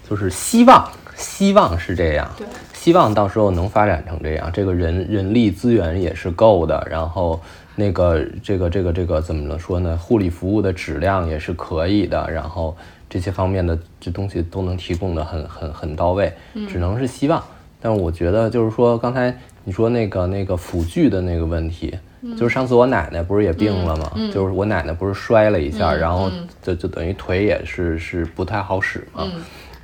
[0.08, 7.40] 就是希望，希望是这样，对，希望到时候能发展成这样，这个人人力资源也是够的，然后
[7.74, 9.96] 那个这个这个这个怎么说呢？
[9.96, 12.76] 护理服务的质量也是可以的，然后
[13.08, 16.32] 这些方面的这东西都能提供的很很很到位，
[16.68, 17.42] 只能是希望。
[17.80, 21.92] 但是我觉得就是说，刚才你说那个那个辅具的那个问题，
[22.36, 24.12] 就是上次我奶奶不是也病了吗？
[24.32, 26.30] 就是我奶奶不是摔了一下，然后
[26.62, 29.30] 就就等于腿也是是不太好使嘛。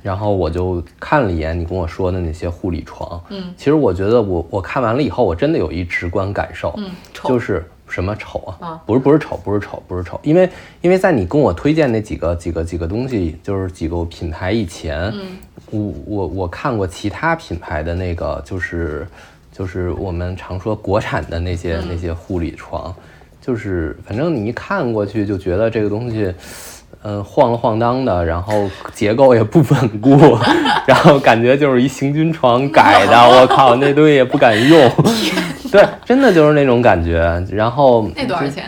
[0.01, 6.89] 然后我就看了一眼你跟我说的那些护理床，嗯，其实我觉得我我看完了以后，我真的有一直观感受，嗯
[7.25, 8.67] 就是什么丑啊？
[8.67, 10.49] 啊不是不是丑，不是丑，不是丑，因为
[10.81, 15.37] 因为在你跟我推荐那几个几个几个东西，就是几个品牌以前，嗯
[15.71, 19.07] 我我我看过其他品牌的那个，就是
[19.51, 22.93] 就是我们常说国产的那些、那些护理床，
[23.41, 26.33] 就是反正你一看过去就觉得这个东西。
[27.01, 30.37] 嗯，晃了晃荡的，然后结构也不稳固，
[30.85, 34.91] 然后感觉就是一行军床改的，我靠，那东西也不敢用。
[35.71, 37.43] 对，真的就是那种感觉。
[37.51, 38.65] 然后那多少钱？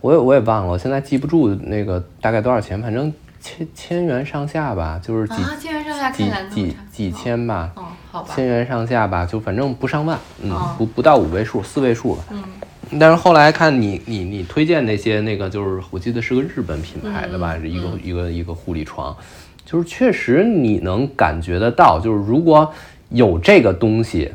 [0.00, 10.74] 我也我也忘了，我现在记不住那个大概多少钱，反正千千元上下吧，就是几、啊，千元上下几几几千吧，哦，好吧，千元上下吧，就反正不上万，嗯，哦。
[10.78, 12.24] 不不到五位数，四位数吧。
[12.30, 12.42] 嗯。
[13.00, 19.16] 但是后来看你你你推荐那些那个，就是我记得是个日本品牌的吧，一个一个一个护理床，
[19.64, 22.70] 就是确实你能感觉得到，就是如果
[23.08, 24.30] 有这个东西，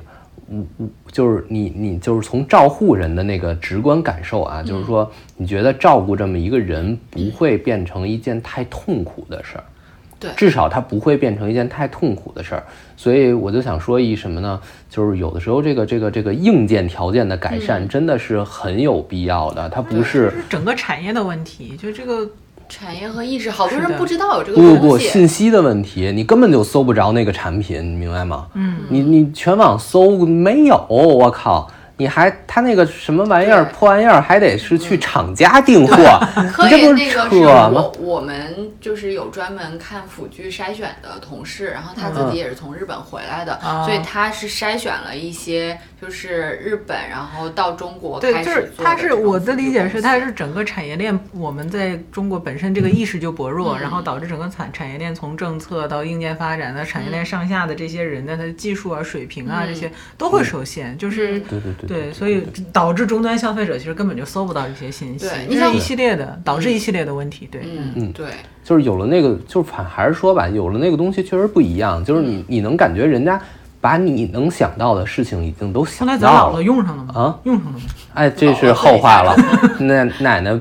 [1.12, 9.64] 就是你你就是从照护人的那个直观感受啊，就是说你觉得照顾这么一个人不会变成一件太痛苦的事儿。
[10.20, 12.64] 对至少它不会变成一件太痛苦的事儿，
[12.98, 14.60] 所以我就想说一什么呢？
[14.90, 22.30] 就是有的时候这个这个这个硬件条件的改善真的是很有必要的，它不是整个产业的问题，就这个
[22.70, 24.98] 产业和意识，好多人不知道有这个不不不。
[24.98, 28.46] 信息的问题，你根本就搜不着那个产品，你明白吗？
[28.54, 31.70] 嗯，你你全网搜没有，我靠！
[32.00, 35.96] 你还他那个什么玩意儿破玩意儿，还得是去厂家订货，
[36.54, 37.70] 可你这不以那个是扯吗？
[37.74, 37.96] 我？
[38.00, 53.82] 我们就是有专门看辅具筛选的同事，然后他自己也是从日本回来的，啊所以他是筛选了一些就是日本，然后到中国对，开就是它始做的这种是我的理解是，他是整个产业链，我们在中国本身这个意识就薄弱，嗯。
[53.82, 59.68] 然后导致整个产产业链从政策到硬件发展的产业链上下的这些人的他的技术啊、水平啊嗯。
[59.68, 61.40] 这些都会受限，就是。
[61.42, 65.28] 对对对对，所以导致终端消费者其实根本就搜不到这些信息。
[65.50, 67.50] 这是一系列的导致一系列的问题。
[67.52, 68.12] 对，嗯嗯。
[68.14, 68.28] 对，
[68.64, 73.42] 就是有了那个，就是反还是说吧，有了那个东西确实不一样，就是你你能感觉人家
[73.82, 76.64] 把你能想到的事情已经都后想来咱姥姥到了。
[76.64, 77.14] 用上了吗？
[77.16, 77.86] 啊，用上了吗？
[78.14, 79.36] 哎，这是后话了。
[79.80, 80.60] 那奶奶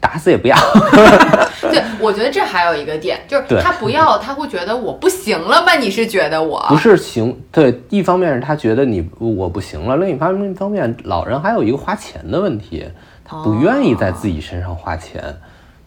[0.00, 0.56] 打死也不要。
[1.60, 5.74] 对，我觉得这还有一个点，就是他不要，他会觉得我不行了吧？
[5.74, 12.86] 你是觉得我不是行，对，一方面是他觉得你我不行了，另一方面一方面老人还有一个花钱的问题，
[13.24, 15.22] 他不愿意在自己身上花钱，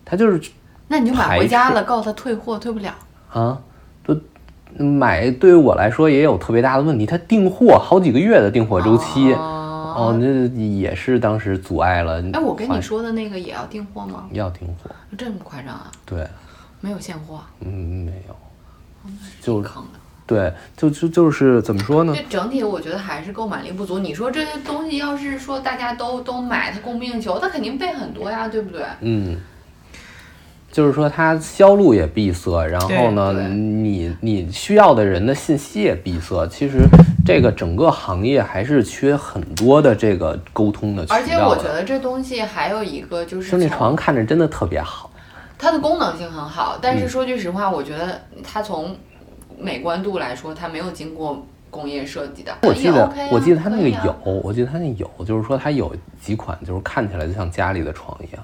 [0.04, 0.42] 他就是
[0.88, 2.92] 那你就买回家了，告诉他退货，退不了。
[3.32, 3.60] 啊，都
[4.78, 10.20] 买对于我来说也有特别大的问题，它订货好几个月的订货周期，哦，哦，
[10.56, 12.22] 也是当时阻碍了。
[12.34, 14.26] 哎，我跟你说的那个也要订货吗？
[14.32, 15.92] 要订货，这么夸张啊？
[16.06, 16.28] 对，
[16.82, 18.36] 没有现货，嗯，没有，
[19.42, 20.00] 就坑的。
[20.28, 22.22] 对，就就就是怎么说呢就？
[22.30, 23.98] 整体我觉得还是购买力不足。
[23.98, 28.82] 你说这些东西要是说大家都都买，它供不应求，它肯定备很多呀，对不对？
[29.00, 29.38] 嗯，
[30.72, 36.48] 就是说它销路也闭塞，然后呢，你你需要的人的信息也闭塞。
[36.48, 36.82] 其实
[37.26, 41.22] 这个整个行业还是缺很多的这个沟通的渠道的。
[41.22, 45.10] 而且我觉得这东西还有一个就是生理床看着真的特别好。
[45.58, 48.96] 它的功能性很好，但嗯是说句实话，我觉得它从
[49.58, 52.56] 美观度来说，它没有经过工业设计的。
[52.62, 55.92] 我记得，OK 啊我记得它那个有，我记得它那有，就是说它有
[56.22, 58.44] 几款，就是看起来就像家里的床一样。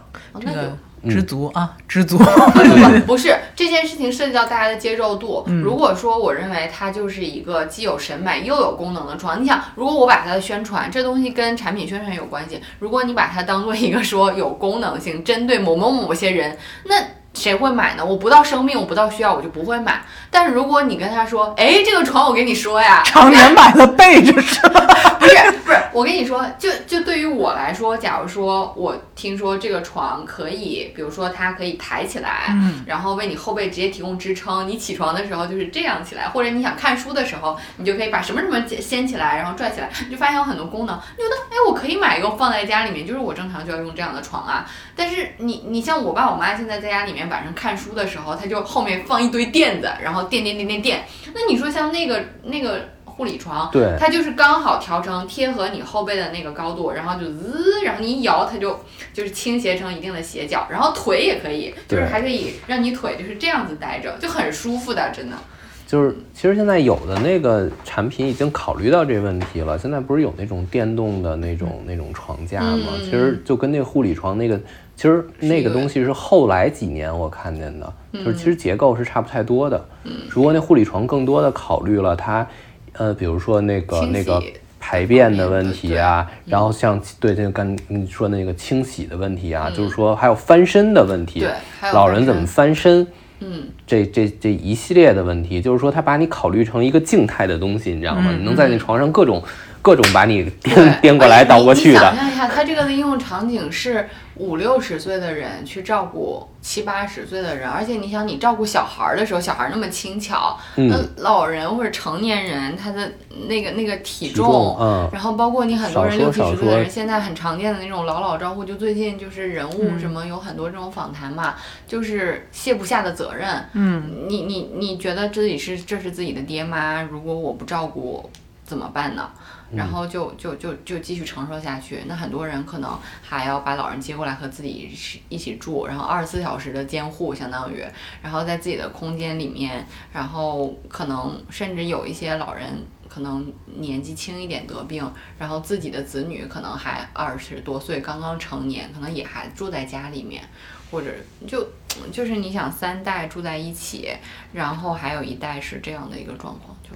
[1.09, 2.17] 知足啊，知足。
[2.17, 5.43] 不 不是这件事情涉及到大家的接受度。
[5.47, 16.95] 嗯如果说我认为它就是一个既有审美又有功能的床，你想，如果我把它的宣传这东西跟产品宣传有关系，如果你把它当做一个说有功能性，针对某某某些人，那。
[17.35, 18.05] 谁会买呢？
[18.05, 20.03] 我不到生命，我不到需要，我就不会买。
[20.29, 25.53] 但是如果你跟他说，哎，这个床我跟你说呀，常年买了备着 不是，
[25.93, 40.99] 我我跟你说，就就对于我来说，假如说我听说这个床可以，比如说它可以抬起来，嗯然后为你后背直接提供支撑，你起床的时候就是这样起来，或者你想看书的时候，你就可以把什么什么掀起来，然后拽起来，你就发现有很多功能。
[41.17, 44.69] 你觉得，哎，我可以买一个放在家里面，就是我正常就要用这样的床啊。
[44.97, 51.05] 但是你你像我爸我妈现在在家里面晚上看书的时候，他就后面放一堆垫子，然后垫垫垫垫垫。
[51.33, 58.79] 那你说像那个那个护理床，对它就是刚好调成贴合你后背的那个高度，然后就滋，然后你一摇，它就
[59.13, 65.37] 就是倾斜成一定的斜角，然后腿也可以，就是还可以让你腿就是这样子待着，就很舒服的，真的。
[65.85, 69.77] 就是其实现在有的那个产品已经考虑到这问题了。
[69.77, 72.87] 现在不是有那种电动的那种那种床架吗？
[72.95, 74.59] 嗯其实就跟那个护理床那个，
[74.95, 79.85] 其实那个东西是后来几年我看见的，就是其实结构是差不太多的。
[80.05, 82.47] 嗯如果那护理床更多的考虑了它，
[82.93, 84.41] 呃，比如说那个那个
[84.79, 91.47] 排便的问题啊，然后像对这个刚你说的那个清洗的问题啊，就是说还有翻身的问题，
[91.93, 93.05] 老人怎么翻身？
[93.39, 98.27] 嗯，这这这一系列的问题，就是说他把你考虑成一个静态的东西，你知道吗？
[98.29, 99.43] 嗯你能在那床上各种
[99.83, 110.87] 各种把你颠颠过来倒过去的，你想象一下，它这个的应用场景是五六十岁的人去照顾七八十岁的人，而且你想，你照顾小孩儿的时候，小孩儿那么轻巧，嗯。
[110.89, 113.11] 那老人或者成年人他的
[113.49, 115.09] 那个那个体体重嗯。
[115.11, 119.99] 然后包括你很多人六七十岁的人，现在很常见的那种老老招呼，就最近就是人物嗯。
[119.99, 121.55] 什么有很多这种访谈嘛，
[121.85, 123.49] 就是卸不下的责任。
[123.73, 128.29] 嗯，你你你觉得自己是这是自己的爹妈，如果我不照顾
[128.63, 129.29] 怎么办呢？
[129.75, 132.03] 然后就就就就继续承受下去。
[132.07, 137.83] 那很多人可能还要把老人接过来和自己一起一起住，然后二十四小时的监护，相当于，
[138.21, 142.69] 然后在自己的空间里面，然后可能甚至有一些老人
[143.07, 150.43] 可能年纪轻一点得病，然后自己的子女可能还二十多岁，刚刚成年，可能也还住在家里面，
[150.89, 151.09] 或者
[151.47, 151.67] 就
[152.11, 154.09] 就是你想三代住在一起，
[154.51, 156.89] 然后还有一代是这样的一个状况，就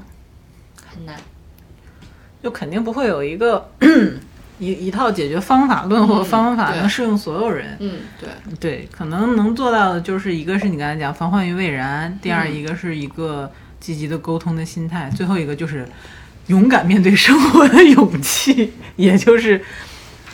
[0.87, 1.19] 很难。
[2.47, 3.69] 就肯定不会有一个
[4.57, 7.75] 一一套解决方法论或嗯方法能适用所有人。
[7.81, 15.85] 嗯，对，对，可能能做到的就是一个是你刚才讲防患于未然，第二嗯一个是一个积极的沟通的心态，最后一个就是
[16.47, 19.61] 勇敢面对生活的勇气， 也就是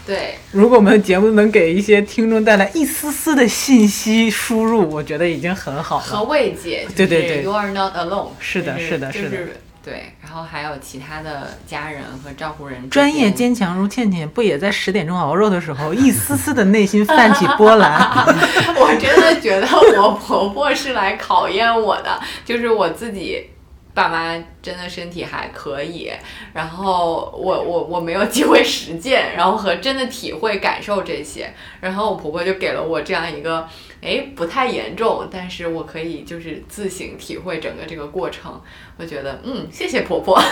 [0.05, 6.23] 对，如果我们的节目能给一些听众带来一丝丝的信息输入，我觉得已经很好了和了。
[6.25, 9.37] 慰藉，对对对，You are not alone，是的是的是的的
[9.83, 17.99] 对，然后还有其他的家人和照顾人专业坚强如倩倩，不也在十点钟熬肉的时候，一丝丝的内心泛起波澜？
[18.79, 19.67] 我真的觉得
[20.01, 23.49] 我婆婆是来考验我的，就是我自己。
[23.93, 26.11] 爸妈真的身体还可以，
[26.53, 33.67] 然后我我我没有机会实践，然后和真的体会感受这些，然后我婆婆就给了我这样一个，
[34.01, 38.59] 哎，不太严重，但是我可以就是自行体会整个这个过程，
[38.97, 40.41] 我觉得嗯，谢谢婆婆。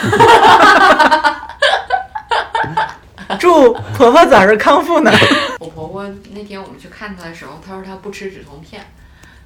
[3.40, 5.12] 祝婆婆早日康复呢？
[5.60, 8.86] 我婆婆那天我们去看她的时候，她说她不吃止痛片，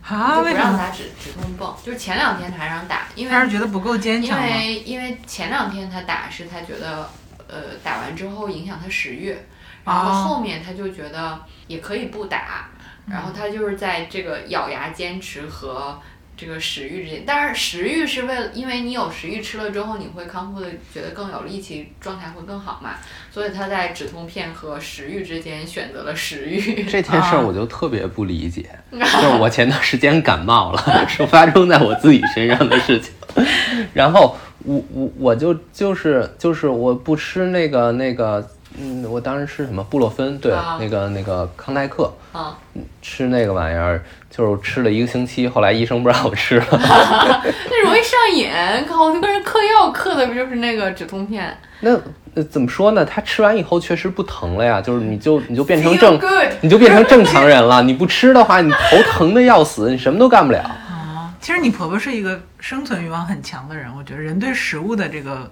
[0.07, 0.47] 啊，就不？
[0.49, 4.55] 让打止止痛泵，就是前两天她还让打，因为他是觉得不够坚因强因？
[4.55, 7.09] 为因为前两天他打是他觉得，
[7.47, 9.35] 呃，打完之后影响他食欲，
[9.83, 12.69] 然后哦后面他就觉得也可以不打，
[13.07, 15.99] 然后他就是在这个咬牙坚持和
[16.37, 22.95] 这个食欲之间，但是食欲是为了，因为你有食欲吃了之后，你会康复的觉得更有力气，状态会更好嘛，
[23.31, 26.83] 所以他在止痛片和食欲之间选择了食欲。
[26.89, 33.13] 这件啊事儿我就特别不理解， 就是我前段时间感冒了，是发生在我自己身上的事情，
[33.93, 38.45] 然后我我我就就是就是我不吃那个那个，
[38.77, 42.57] 嗯，我当时吃什么布洛芬，对，啊那个那个康泰克，啊，
[43.01, 46.65] 吃那个玩意儿，就是吃了一个星期，后来医生不让我吃了。
[46.71, 48.49] 那容易上瘾，
[48.87, 51.57] 靠，那个人嗑药嗑的不就是那个止痛片？
[51.79, 51.91] 那
[52.33, 53.05] 呃怎么说呢？
[53.05, 56.19] 他吃完以后确实不疼了呀，就是你就你就变成正
[56.61, 57.81] 你就变成正常人了。
[57.83, 60.59] 你不吃的话，你头疼的要死，你什么都干不了。
[60.61, 65.49] 啊，其实你婆婆是一个生存欲望很强的人，我觉得人对食物的这个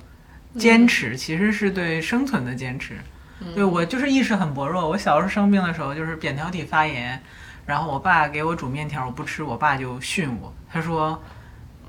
[0.58, 2.96] 坚持，其实是对生存的坚持。
[3.56, 7.22] 对我就是意识很薄弱，我小时候生病的时候就是扁桃体发炎，
[7.66, 11.22] 然后我爸给我煮面条，我不吃，我爸就训我，他说。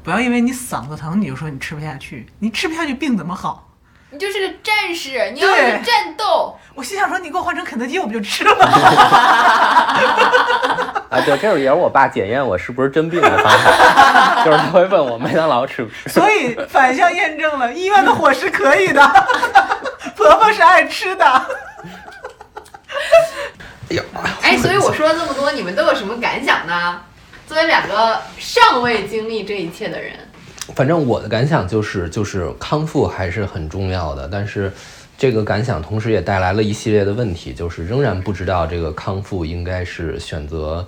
[0.02, 3.70] 不要因为你嗓子疼你就说你吃不下去，你吃不下去病怎么好？
[4.10, 6.54] 你就是个战士，你要对是战斗。
[6.74, 8.66] 我心想说你给我换成肯德基我不就吃了吗？
[11.08, 16.10] 啊，对，这也是我爸检验我是不是真病的方法， 就是他会问我麦当劳吃不吃。
[16.10, 19.00] 所以反向验证了医院的伙食可以的，
[20.16, 21.24] 普萝卜是爱吃的。
[23.90, 24.02] 哎呀，
[24.42, 27.00] 哎，所以我说了这么多，你们都有什么感想呢？
[27.46, 30.12] 作为两个尚未经历这一切的人，
[30.74, 34.72] 反正我的感想就是，就是康复还是很重要的，但是
[35.18, 40.86] 这个感想同时也带来了一系列的问题，就是仍然不知道这个康复应该是选择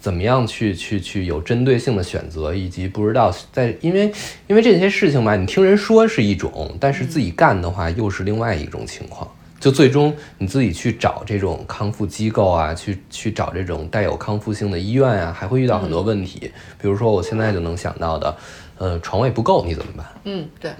[0.00, 4.12] 怎么样去去去有针对性的选择，以及不知道在因为
[4.46, 9.28] 因为这些事情吧，你听人说是一种，但是自己干的话又是另外一种情况。
[9.60, 16.52] 就最终你自己去找这种康复机构啊，去去找这种带有康复性的医院啊，还会遇到很多问题。
[16.80, 18.36] 比如说我现在就能想到的，
[18.78, 20.06] 呃，床位不够你怎么办？
[20.22, 20.70] 嗯，对，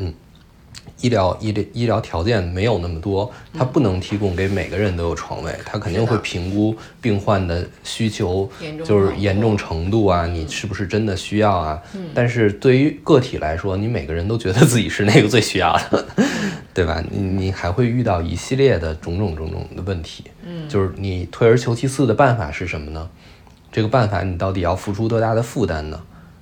[1.01, 11.83] 医疗医疗医疗条件没有那么多，它不能提供给每个人都有床位，它肯定会评估病患的需求严重，就是严重程度啊，你是不是真的需要啊？
[12.15, 16.07] 但是对于个体来说，你每个人都觉得自己是那个最需要的，
[16.75, 17.03] 对吧？
[17.11, 23.09] 你你还会遇到一系列的种种种种的问题，嗯，就是你退而求其次的办法是什么呢？
[23.71, 26.01] 这个办法你到底要付出多大的负担呢？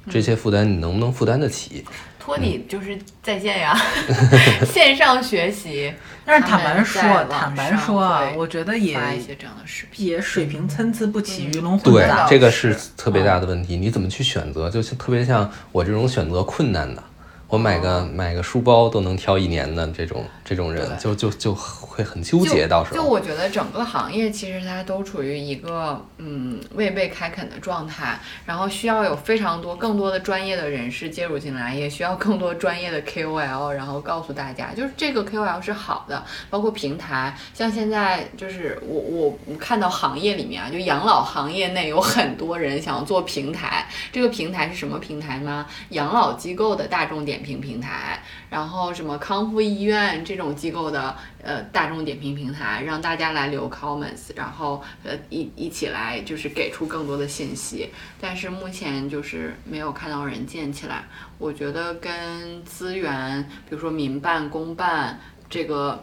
[0.09, 1.85] 这些负担你能不能负担得起？
[2.27, 3.81] 托尼就是在线呀，
[4.67, 5.95] 线上学习。
[6.27, 7.01] 但是坦白说
[7.31, 10.05] 坦白说啊，我觉得也发一些这样的视频。
[10.05, 13.77] 也水平参差不齐，鱼龙混杂对杂。，这个是是特别大的问题。
[13.77, 14.69] 你怎么去选择？
[14.69, 17.01] 就是特别像我这种选择困难的，
[17.49, 22.67] 我买个、买个书包都能挑一年的这种这种人，就就就会很纠结。
[22.67, 45.65] 到时候，就我觉得整个行业其实它都处于一个嗯未被开垦的状态，然后需要有非常多更多的专业的人士介入进来，也需要更多专业的 KOL，然后告诉大家，就是这个 KOL 是好的，包括平台，像现在就是我我我看到行业里面啊，就养老行业内有很多人想要做平台，这个平台是什么平台呢？
[45.91, 57.91] 养老机构的大众点点评平台，然后什么康复医院这种机构的呃大众点评平台，让大家来留 comments，然后呃一一起来就是给出更多的信息。
[58.19, 61.05] 但是目前就是没有看到人建起来，
[61.37, 66.03] 我觉得跟资源，比如说民办、公办这个。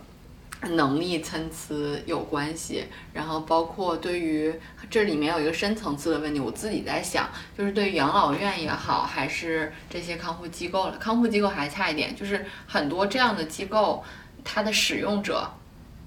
[0.65, 4.49] 能力参差有关系，然后包括对于
[4.89, 14.03] 这里面有一个深层次的问题，我自己在想，就是对于养老院也好，还是这些康复机构了，康复机构还差一点，就是很多这样的机构，
[14.43, 15.49] 它的使用者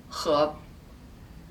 [0.09, 0.55] 和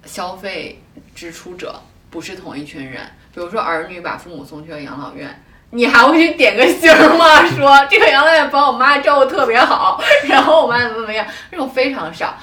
[0.05, 0.81] 消费
[1.13, 3.01] 支出者不是同一群人。
[3.33, 7.45] 比如说儿女把父母送去了养老院，你还会去点个星吗？
[7.53, 12.37] 说这个养老院把我妈照顾特别好，然后我妈怎么怎么样，这种非常少。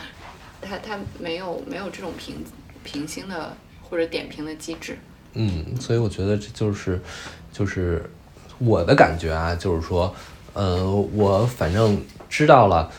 [0.60, 2.44] 它它没有没有这种评
[2.84, 3.56] 评星的
[3.92, 4.96] 或者点评的机制。
[5.34, 6.98] 嗯，所以我觉得这就是
[7.52, 8.02] 就是
[8.56, 10.14] 我的感觉啊，就是说，
[10.54, 10.82] 呃，
[11.14, 12.00] 我反正
[12.30, 12.90] 知道了。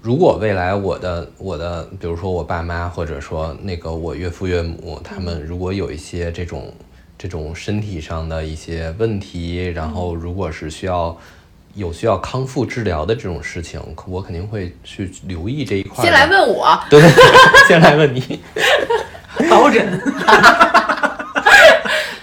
[0.00, 6.72] 如果未来我的我的，比如说我爸妈，或者说那个我岳父岳母，他们如果有一些这种
[7.18, 11.14] 这种身体上的一些问题，然后如果是需要
[11.74, 16.10] 有需要康复治疗的这种事情，我肯定会去留意这一块的。
[16.10, 17.02] 先来问我，对，
[17.68, 18.40] 先来问你。
[19.48, 19.86] 导诊，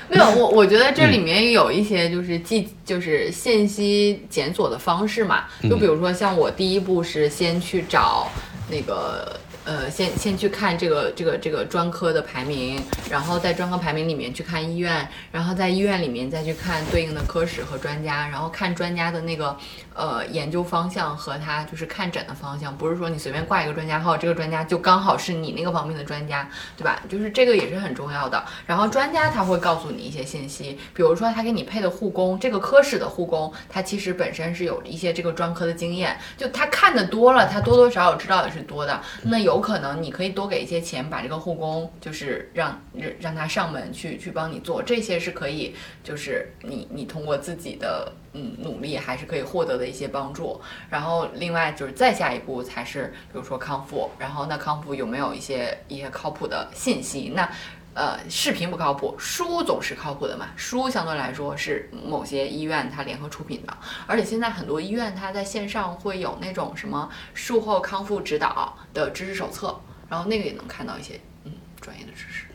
[0.10, 5.46] 没有我，我觉得这里面有一些就是记，就是信息检索的方式嘛。
[5.70, 8.28] 就比如说，像我第一步是先去找
[8.70, 9.40] 那个。
[9.66, 12.80] 呃，先先去看这个这个这个专科的排名，
[13.10, 19.58] 然后在专科排名里面去看医院，然后在医院里面再去看对应的科室和专家，然后看专家的那个
[19.96, 26.48] 呃研究方向和他就是看诊的方向，不是说你随便挂一个专家号，这个专家就刚好是你那个方面的专家，
[26.78, 27.02] 对吧？
[27.10, 28.46] 就是这个也是很重要的。
[28.68, 39.02] 然后专家他会告诉你一些信息，比如说他给你配的护工，这个科室的护工，他其实本身是有一些这个专科的经验，就他看的多了，他多多少少知道也是多的。
[39.24, 45.73] 那有有可能你可以多给一些钱，把这个护工就是让让让他上门去去帮你做，这些是可以，
[46.03, 50.60] 就是你你通过自己的嗯努力还是可以获得的一些帮助。
[50.90, 57.32] 然后另外就是再下一步才是比如说康复，然后那康复有没有一些一些靠谱的信息？
[57.34, 57.49] 那
[57.96, 60.50] 呃，视频不靠谱，书总是靠谱的嘛。
[60.58, 72.46] 书相对来说是某些医院它联合出品的，而且现在很多医院它在线上会有那种什么术后康复指导的知识手册，然后那个也能看到一些嗯专业的知识。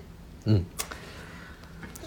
[0.45, 0.63] 嗯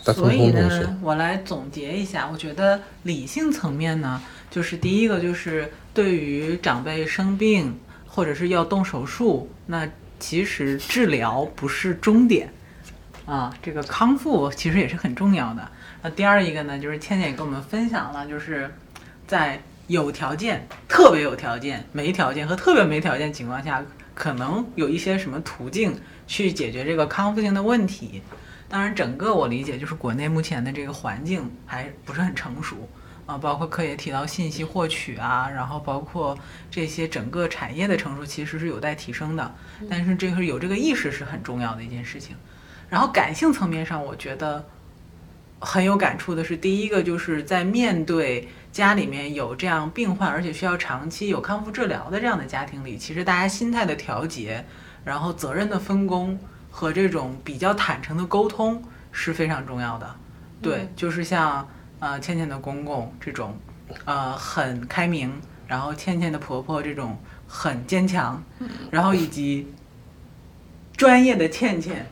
[0.03, 9.89] 所以呢，，我来总结一下，我觉得理性层面呢，就是第一个就是对于长辈生病或者是要动手术，那
[10.19, 12.53] 其实治疗不是终点
[13.25, 15.67] 啊，这个康复其实也是很重要的。
[16.01, 18.69] 那第二一个呢，就是倩倩也跟我们分享了，就是
[19.25, 23.83] 在有条件、特别有条件、没条件和特别没条件情况下，
[24.13, 25.95] 可能有一些什么途径
[26.27, 28.21] 去解决这个康复性的问题。
[28.67, 32.89] 当然，整个我理解就是国内目前的这个环境还不是很成熟
[33.25, 36.37] 啊，包括课也提到信息获取啊，然后包括
[36.71, 39.55] 这些整个产业的成熟其实是有待提升的。
[39.89, 42.35] 但是这个有这个意识是很重要的一件事情。
[42.93, 44.63] 然后感性层面上，我觉得
[45.59, 54.63] 很有感触的是，第一个就是在面对家里面有这样病患，而且需要长期有康复治疗的这样的家庭里，其实大家心态的调节，
[55.03, 56.37] 然后责任的分工
[56.69, 60.15] 和这种比较坦诚的沟通是非常重要的。
[60.61, 61.67] 对，就是像
[61.97, 63.57] 呃倩倩的公公这种，
[64.05, 65.33] 呃很开明，
[65.65, 67.17] 然后倩倩的婆婆这种
[67.47, 68.43] 很坚强，
[68.91, 69.73] 然后以及
[70.95, 72.05] 专业的倩倩。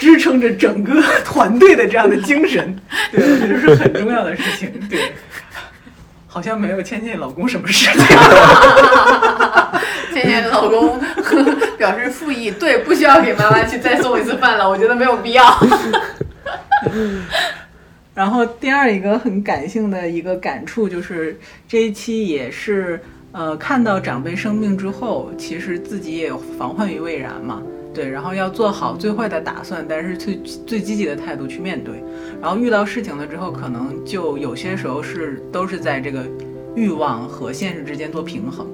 [0.00, 2.74] 支撑着整个 团队的这样的精神，
[3.12, 4.72] 对，我觉得是很重要的事情。
[4.88, 5.12] 对，
[6.26, 8.00] 好像没有倩倩老公什么事情。
[10.12, 10.98] 倩倩老公
[11.78, 15.60] 表示复议，对，不需要给妈妈去再送一次饭了，我觉得没有必要。
[18.14, 23.00] 然后第二一个很感性的一个感触就是这一期也是
[23.32, 27.62] 呃看到长辈生病之后，其实自己也防患于未然嘛。
[27.92, 30.36] 对，然后要做好最坏的打算，但是最
[30.66, 32.02] 最积极的态度去面对。
[32.40, 36.24] 然后遇到事情了之后，可能就有些时候是都是在这个
[36.76, 38.66] 欲望和现实之间做平衡。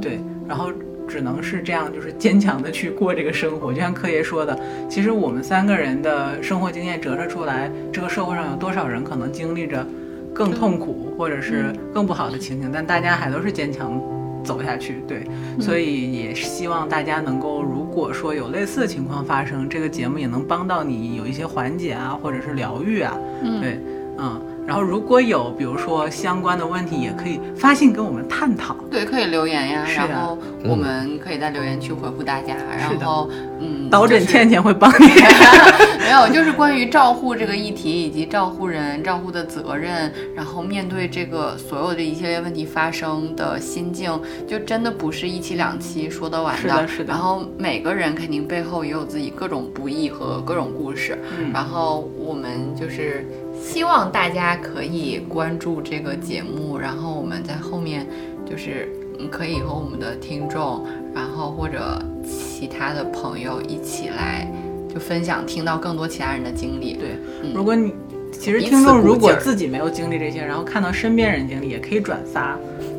[0.00, 0.18] 对，
[0.48, 0.72] 然后
[1.06, 3.72] 只能是这样，就是坚强的去过这个生活。
[3.72, 4.58] 就像柯爷说的，
[4.88, 9.86] 其实我们三个人的生活经验折射出来，这个社会上有多少人可能经历着
[10.32, 14.02] 更痛苦或者是更不好的情景，但大家还都是坚强。
[14.44, 15.26] 走下去，对，
[15.60, 23.16] 所以也希望大家能够，如果说有类似的情况发生，这个节目也能帮到你有一些缓解啊，或者是疗愈啊，
[23.60, 23.78] 对，
[24.18, 24.40] 嗯。
[24.66, 28.76] 然后如果有比如说相关的问题，也可以发信跟我们探讨。
[28.90, 32.54] 对，可以留言呀，然后我们可以在留言区回复大家。
[32.78, 33.28] 然后，
[33.60, 35.06] 嗯，导诊倩倩会帮你。
[36.02, 51.16] 没有，就是关于照护这个议题以及照护人照护的责任，然后面对这个所有的一系列问题发生的心境，就真的不是一期两期说得完是的是的然后每个人肯定背后也有自己各种不易和各种故事。
[51.38, 53.26] 嗯然后我们就是
[53.62, 58.06] 希望大家可以关注这个节目，然后我们在后面
[58.44, 58.88] 就是
[59.20, 60.84] 嗯可以和我们的听众，
[61.14, 64.50] 然后或者其他的朋友一起来
[64.92, 66.94] 就分享，听到更多其他人的经历。
[66.94, 67.10] 对，
[67.42, 67.94] 嗯如果你
[68.32, 72.58] 其实听众如果自己没有经历这些，然后看到身边人经历，也可以转发，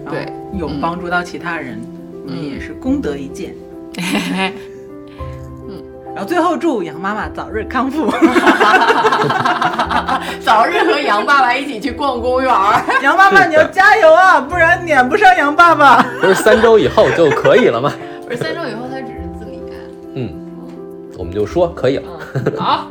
[0.10, 0.26] 对
[0.57, 1.80] 有嗯帮助到其他人，
[2.26, 3.53] 那嗯也是功德一件。
[6.15, 8.06] 然后最后祝杨妈妈早日康复，
[10.44, 12.81] 早日和杨爸爸一起去逛公园儿。
[13.02, 16.03] 杨妈妈你要加油啊， 不然撵不上杨爸爸。
[16.22, 17.91] 不是三周以后就可以了吗？
[18.26, 19.60] 不是三周以后他只是自理。
[20.15, 20.30] 嗯，
[21.18, 22.03] 我们就说可以了。
[22.35, 22.88] 嗯，好，